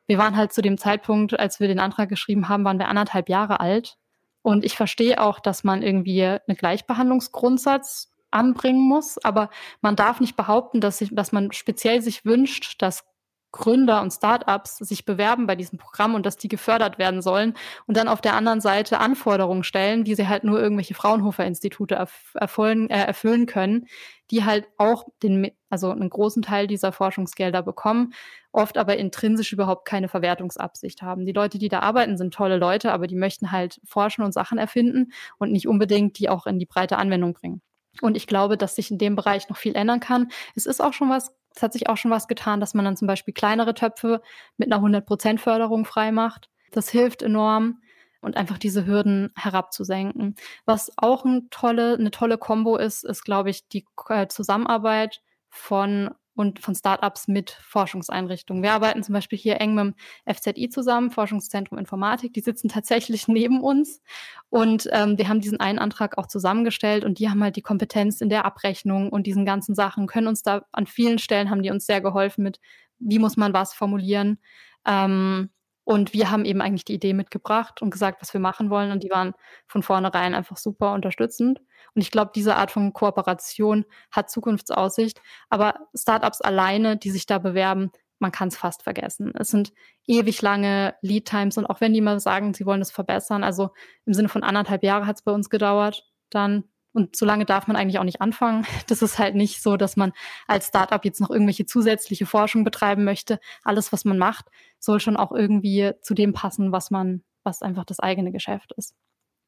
[0.08, 3.28] wir waren halt zu dem Zeitpunkt, als wir den Antrag geschrieben haben, waren wir anderthalb
[3.28, 3.96] Jahre alt.
[4.42, 9.50] Und ich verstehe auch, dass man irgendwie einen Gleichbehandlungsgrundsatz anbringen muss, aber
[9.80, 13.04] man darf nicht behaupten, dass, sich, dass man speziell sich wünscht, dass
[13.50, 17.54] Gründer und Startups sich bewerben bei diesem Programm und dass die gefördert werden sollen
[17.86, 21.94] und dann auf der anderen Seite Anforderungen stellen, die sie halt nur irgendwelche Fraunhofer-Institute
[22.34, 23.86] erfüllen, äh, erfüllen können,
[24.30, 28.12] die halt auch den, also einen großen Teil dieser Forschungsgelder bekommen,
[28.52, 31.24] oft aber intrinsisch überhaupt keine Verwertungsabsicht haben.
[31.24, 34.58] Die Leute, die da arbeiten, sind tolle Leute, aber die möchten halt forschen und Sachen
[34.58, 37.62] erfinden und nicht unbedingt die auch in die breite Anwendung bringen.
[38.00, 40.28] Und ich glaube, dass sich in dem Bereich noch viel ändern kann.
[40.54, 42.96] Es ist auch schon was es hat sich auch schon was getan, dass man dann
[42.96, 44.22] zum Beispiel kleinere Töpfe
[44.58, 46.48] mit einer 100% Förderung freimacht.
[46.70, 47.82] Das hilft enorm
[48.20, 50.36] und einfach diese Hürden herabzusenken.
[50.66, 56.10] Was auch ein tolle, eine tolle Kombo ist, ist, glaube ich, die äh, Zusammenarbeit von
[56.38, 58.62] und von Startups mit Forschungseinrichtungen.
[58.62, 59.94] Wir arbeiten zum Beispiel hier eng mit dem
[60.32, 62.32] FZI zusammen, Forschungszentrum Informatik.
[62.32, 64.00] Die sitzen tatsächlich neben uns
[64.48, 68.20] und ähm, wir haben diesen einen Antrag auch zusammengestellt und die haben halt die Kompetenz
[68.20, 71.70] in der Abrechnung und diesen ganzen Sachen, können uns da an vielen Stellen haben die
[71.70, 72.60] uns sehr geholfen mit,
[73.00, 74.38] wie muss man was formulieren.
[74.86, 75.50] Ähm,
[75.88, 78.92] und wir haben eben eigentlich die Idee mitgebracht und gesagt, was wir machen wollen.
[78.92, 79.32] Und die waren
[79.66, 81.62] von vornherein einfach super unterstützend.
[81.94, 85.18] Und ich glaube, diese Art von Kooperation hat Zukunftsaussicht.
[85.48, 89.32] Aber Startups alleine, die sich da bewerben, man kann es fast vergessen.
[89.34, 89.72] Es sind
[90.06, 93.70] ewig lange Lead Times und auch wenn die mal sagen, sie wollen es verbessern, also
[94.04, 97.66] im Sinne von anderthalb Jahre hat es bei uns gedauert, dann und so lange darf
[97.66, 98.66] man eigentlich auch nicht anfangen.
[98.88, 100.12] Das ist halt nicht so, dass man
[100.46, 103.38] als Startup jetzt noch irgendwelche zusätzliche Forschung betreiben möchte.
[103.62, 104.46] Alles, was man macht,
[104.78, 108.94] soll schon auch irgendwie zu dem passen, was man, was einfach das eigene Geschäft ist.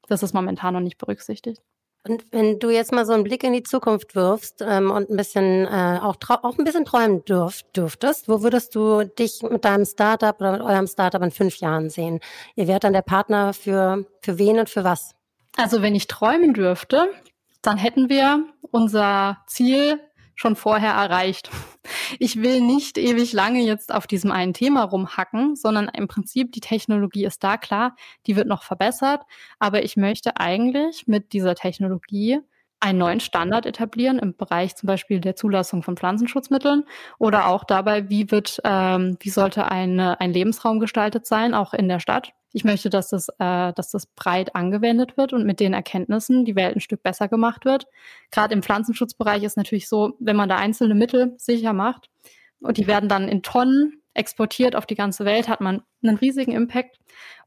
[0.09, 1.63] Das ist momentan noch nicht berücksichtigt.
[2.09, 5.17] Und wenn du jetzt mal so einen Blick in die Zukunft wirfst ähm, und ein
[5.17, 9.85] bisschen äh, auch, auch ein bisschen träumen dürf, dürftest, wo würdest du dich mit deinem
[9.85, 12.21] Startup oder mit eurem Startup in fünf Jahren sehen?
[12.57, 15.15] Ihr wärt dann der Partner für, für wen und für was?
[15.57, 17.11] Also wenn ich träumen dürfte,
[17.61, 20.01] dann hätten wir unser Ziel
[20.41, 21.51] schon vorher erreicht.
[22.19, 26.61] Ich will nicht ewig lange jetzt auf diesem einen Thema rumhacken, sondern im Prinzip die
[26.61, 27.95] Technologie ist da, klar,
[28.27, 29.23] die wird noch verbessert,
[29.59, 32.41] aber ich möchte eigentlich mit dieser Technologie
[32.81, 36.85] einen neuen Standard etablieren im Bereich zum Beispiel der Zulassung von Pflanzenschutzmitteln
[37.19, 41.89] oder auch dabei, wie wird, ähm, wie sollte eine, ein Lebensraum gestaltet sein, auch in
[41.89, 42.33] der Stadt.
[42.53, 46.57] Ich möchte, dass das, äh, dass das breit angewendet wird und mit den Erkenntnissen die
[46.57, 47.87] Welt ein Stück besser gemacht wird.
[48.31, 52.11] Gerade im Pflanzenschutzbereich ist natürlich so, wenn man da einzelne Mittel sicher macht
[52.61, 56.53] und die werden dann in Tonnen exportiert auf die ganze Welt, hat man einen riesigen
[56.53, 56.99] Impact.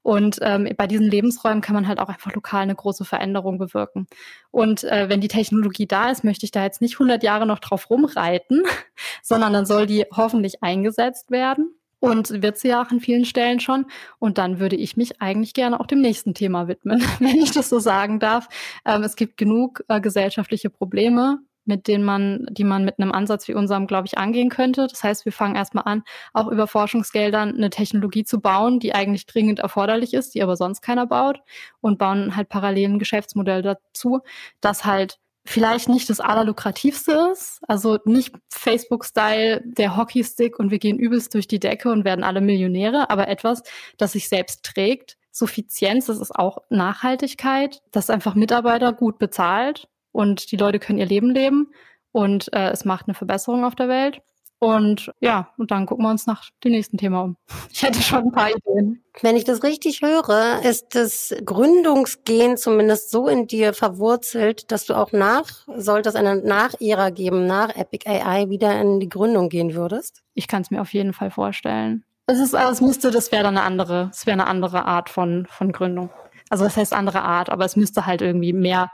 [0.02, 4.08] Und ähm, bei diesen Lebensräumen kann man halt auch einfach lokal eine große Veränderung bewirken.
[4.52, 7.60] Und äh, wenn die Technologie da ist, möchte ich da jetzt nicht 100 Jahre noch
[7.60, 8.64] drauf rumreiten,
[9.22, 13.62] sondern dann soll die hoffentlich eingesetzt werden und wird sie ja auch an vielen Stellen
[13.62, 13.86] schon.
[14.20, 17.70] Und dann würde ich mich eigentlich gerne auch dem nächsten Thema widmen, wenn ich das
[17.70, 18.50] so sagen darf.
[18.86, 23.48] Ähm, es gibt genug äh, gesellschaftliche Probleme, mit denen man, die man mit einem Ansatz
[23.48, 24.88] wie unserem, glaube ich, angehen könnte.
[24.88, 29.26] Das heißt, wir fangen erstmal an, auch über Forschungsgeldern eine Technologie zu bauen, die eigentlich
[29.26, 31.40] dringend erforderlich ist, die aber sonst keiner baut
[31.80, 34.20] und bauen halt parallel ein Geschäftsmodell dazu,
[34.60, 40.98] das halt vielleicht nicht das allerlukrativste ist, also nicht Facebook-Style, der Hockeystick und wir gehen
[40.98, 43.64] übelst durch die Decke und werden alle Millionäre, aber etwas,
[43.98, 45.18] das sich selbst trägt.
[45.32, 51.08] Suffizienz, das ist auch Nachhaltigkeit, das einfach Mitarbeiter gut bezahlt und die Leute können ihr
[51.08, 51.74] Leben leben
[52.12, 54.22] und äh, es macht eine Verbesserung auf der Welt.
[54.64, 57.36] Und ja, und dann gucken wir uns nach dem nächsten Thema um.
[57.70, 59.04] Ich hätte schon ein paar Ideen.
[59.22, 64.94] Wenn ich das richtig höre, ist das Gründungsgehen zumindest so in dir verwurzelt, dass du
[64.94, 69.76] auch nach, sollte es eine Nach-Ära geben, nach Epic AI, wieder in die Gründung gehen
[69.76, 70.24] würdest?
[70.34, 72.06] Ich kann es mir auf jeden Fall vorstellen.
[72.28, 75.46] Es ist, es müsste, das wäre dann eine andere, es wäre eine andere Art von,
[75.50, 76.10] von Gründung.
[76.50, 78.92] Also das heißt andere Art, aber es müsste halt irgendwie mehr,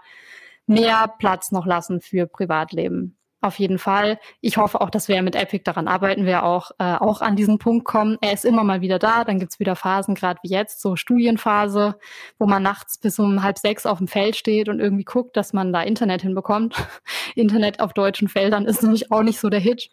[0.65, 3.18] mehr Platz noch lassen für Privatleben.
[3.41, 4.19] Auf jeden Fall.
[4.41, 7.57] Ich hoffe auch, dass wir mit Epic daran arbeiten, wir auch, äh, auch an diesen
[7.57, 8.17] Punkt kommen.
[8.19, 11.97] Er ist immer mal wieder da, dann gibt's wieder Phasen, gerade wie jetzt, so Studienphase,
[12.37, 15.53] wo man nachts bis um halb sechs auf dem Feld steht und irgendwie guckt, dass
[15.53, 16.75] man da Internet hinbekommt.
[17.35, 19.89] Internet auf deutschen Feldern ist nämlich auch nicht so der Hit.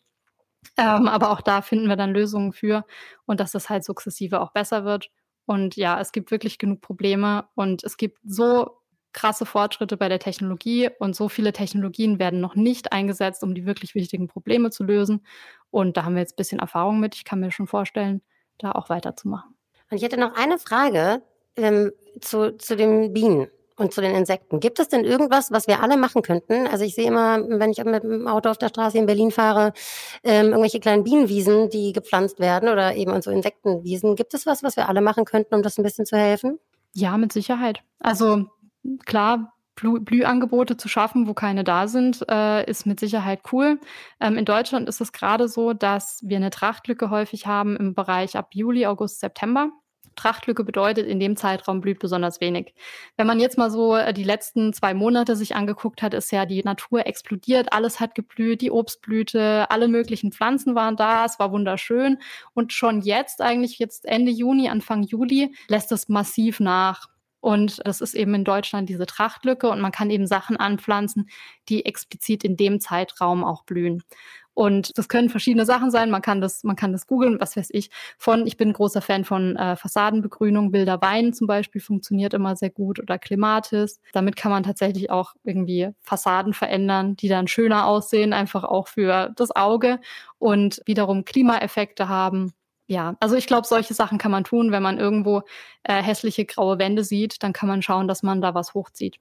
[0.77, 2.85] Ähm, aber auch da finden wir dann Lösungen für
[3.27, 5.11] und dass das halt sukzessive auch besser wird.
[5.47, 8.76] Und ja, es gibt wirklich genug Probleme und es gibt so
[9.17, 13.67] krasse Fortschritte bei der Technologie und so viele Technologien werden noch nicht eingesetzt, um die
[13.67, 15.27] wirklich wichtigen Probleme zu lösen.
[15.71, 17.17] Und da haben wir jetzt ein bisschen Erfahrung mit.
[17.17, 18.21] Ich kann mir schon vorstellen,
[18.59, 19.57] da auch weiterzumachen.
[19.91, 21.23] Und ich hätte noch eine Frage
[21.57, 24.61] ähm, zu, zu den Bienen und zu den Insekten.
[24.61, 26.67] Gibt es denn irgendwas, was wir alle machen könnten?
[26.67, 29.73] Also ich sehe immer, wenn ich mit dem Auto auf der Straße in Berlin fahre,
[30.25, 34.17] ähm, irgendwelche kleinen Bienenwiesen, die gepflanzt werden oder eben so Insektenwiesen.
[34.17, 36.59] Gibt es was, was wir alle machen könnten, um das ein bisschen zu helfen?
[36.95, 37.81] Ja, mit Sicherheit.
[38.01, 38.47] Also
[39.05, 43.79] klar, Blü Blühangebote zu schaffen, wo keine da sind, äh, ist mit Sicherheit cool.
[44.21, 48.37] Ähm, in Deutschland ist es gerade so, dass wir eine Trachtlücke häufig haben im Bereich
[48.37, 49.71] ab Juli, August, September.
[50.17, 52.75] Trachtlücke bedeutet, in dem Zeitraum blüht besonders wenig.
[53.19, 56.47] Wenn man jetzt mal so äh, die letzten zwei Monate sich angeguckt hat, ist ja
[56.47, 61.53] die Natur explodiert, alles hat geblüht, die Obstblüte, alle möglichen Pflanzen waren da, es war
[61.53, 62.19] wunderschön.
[62.55, 67.09] Und schon jetzt, eigentlich jetzt Ende Juni, Anfang Juli, lässt es massiv nach.
[67.41, 71.29] Und das ist eben in Deutschland diese Trachtlücke und man kann eben Sachen anpflanzen,
[71.69, 74.03] die explizit in dem Zeitraum auch blühen.
[74.57, 76.11] Und das können verschiedene Sachen sein.
[76.11, 77.91] Man kann das, man kann das googeln, was weiß ich.
[78.17, 80.73] Von, ich bin großer Fan von äh, Fassadenbegrünung.
[80.73, 84.01] Wilder Wein zum Beispiel funktioniert immer sehr gut oder Klimatis.
[84.15, 89.31] Damit kann man tatsächlich auch irgendwie Fassaden verändern, die dann schöner aussehen, einfach auch für
[89.37, 90.01] das Auge
[90.39, 92.55] und wiederum Klimaeffekte haben
[92.87, 95.43] ja, also ich glaube, solche Sachen kann man tun, wenn man irgendwo
[95.83, 99.19] äh, hässliche graue Wände sieht, dann kann man schauen, dass man da was hochzieht.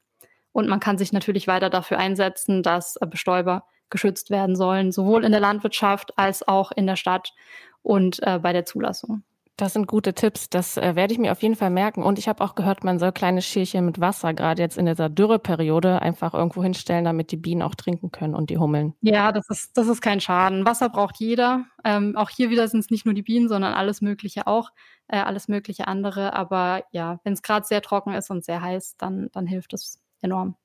[0.51, 5.25] Und man kann sich natürlich weiter dafür einsetzen, dass äh, Bestäuber geschützt werden sollen, sowohl
[5.25, 7.33] in der Landwirtschaft als auch in der Stadt
[7.81, 9.23] und äh, bei der Zulassung.
[9.57, 10.49] Das sind gute Tipps.
[10.49, 12.03] Das äh, werde ich mir auf jeden Fall merken.
[12.03, 15.07] Und ich habe auch gehört, man soll kleine Schälchen mit Wasser, gerade jetzt in dieser
[15.07, 18.93] Dürreperiode, einfach irgendwo hinstellen, damit die Bienen auch trinken können und die Hummeln.
[19.01, 20.65] Ja, das ist, das ist kein Schaden.
[20.65, 21.65] Wasser braucht jeder.
[21.85, 24.71] Ähm, auch hier wieder sind es nicht nur die Bienen, sondern alles Mögliche auch,
[25.07, 26.33] äh, alles Mögliche andere.
[26.33, 30.01] Aber ja, wenn es gerade sehr trocken ist und sehr heiß, dann, dann hilft es
[30.21, 30.57] enorm.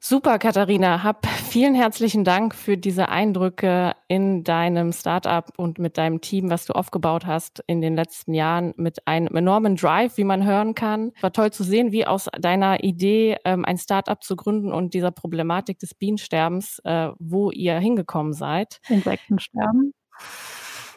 [0.00, 1.02] Super, Katharina.
[1.02, 6.66] Hab vielen herzlichen Dank für diese Eindrücke in deinem Startup und mit deinem Team, was
[6.66, 11.12] du aufgebaut hast in den letzten Jahren mit einem enormen Drive, wie man hören kann.
[11.20, 15.10] War toll zu sehen, wie aus deiner Idee, ähm, ein Startup zu gründen und dieser
[15.10, 18.80] Problematik des Bienensterbens, äh, wo ihr hingekommen seid.
[18.88, 19.92] Insektensterben.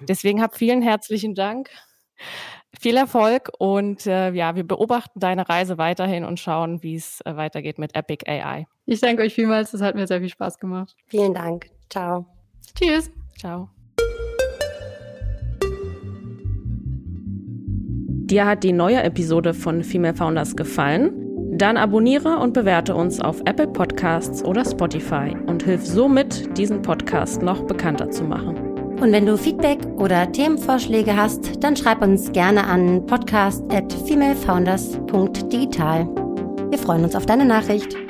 [0.01, 1.69] Deswegen hab vielen herzlichen Dank.
[2.79, 7.35] Viel Erfolg und äh, ja, wir beobachten deine Reise weiterhin und schauen, wie es äh,
[7.35, 8.67] weitergeht mit Epic AI.
[8.91, 10.95] Ich danke euch vielmals, es hat mir sehr viel Spaß gemacht.
[11.05, 11.67] Vielen Dank.
[11.91, 12.25] Ciao.
[12.73, 13.11] Tschüss.
[13.37, 13.69] Ciao.
[18.25, 21.11] Dir hat die neue Episode von Female Founders gefallen?
[21.55, 27.43] Dann abonniere und bewerte uns auf Apple Podcasts oder Spotify und hilf somit, diesen Podcast
[27.43, 28.57] noch bekannter zu machen.
[28.99, 36.07] Und wenn du Feedback oder Themenvorschläge hast, dann schreib uns gerne an podcast at femalefounders.digital.
[36.71, 38.09] Wir freuen uns auf deine Nachricht.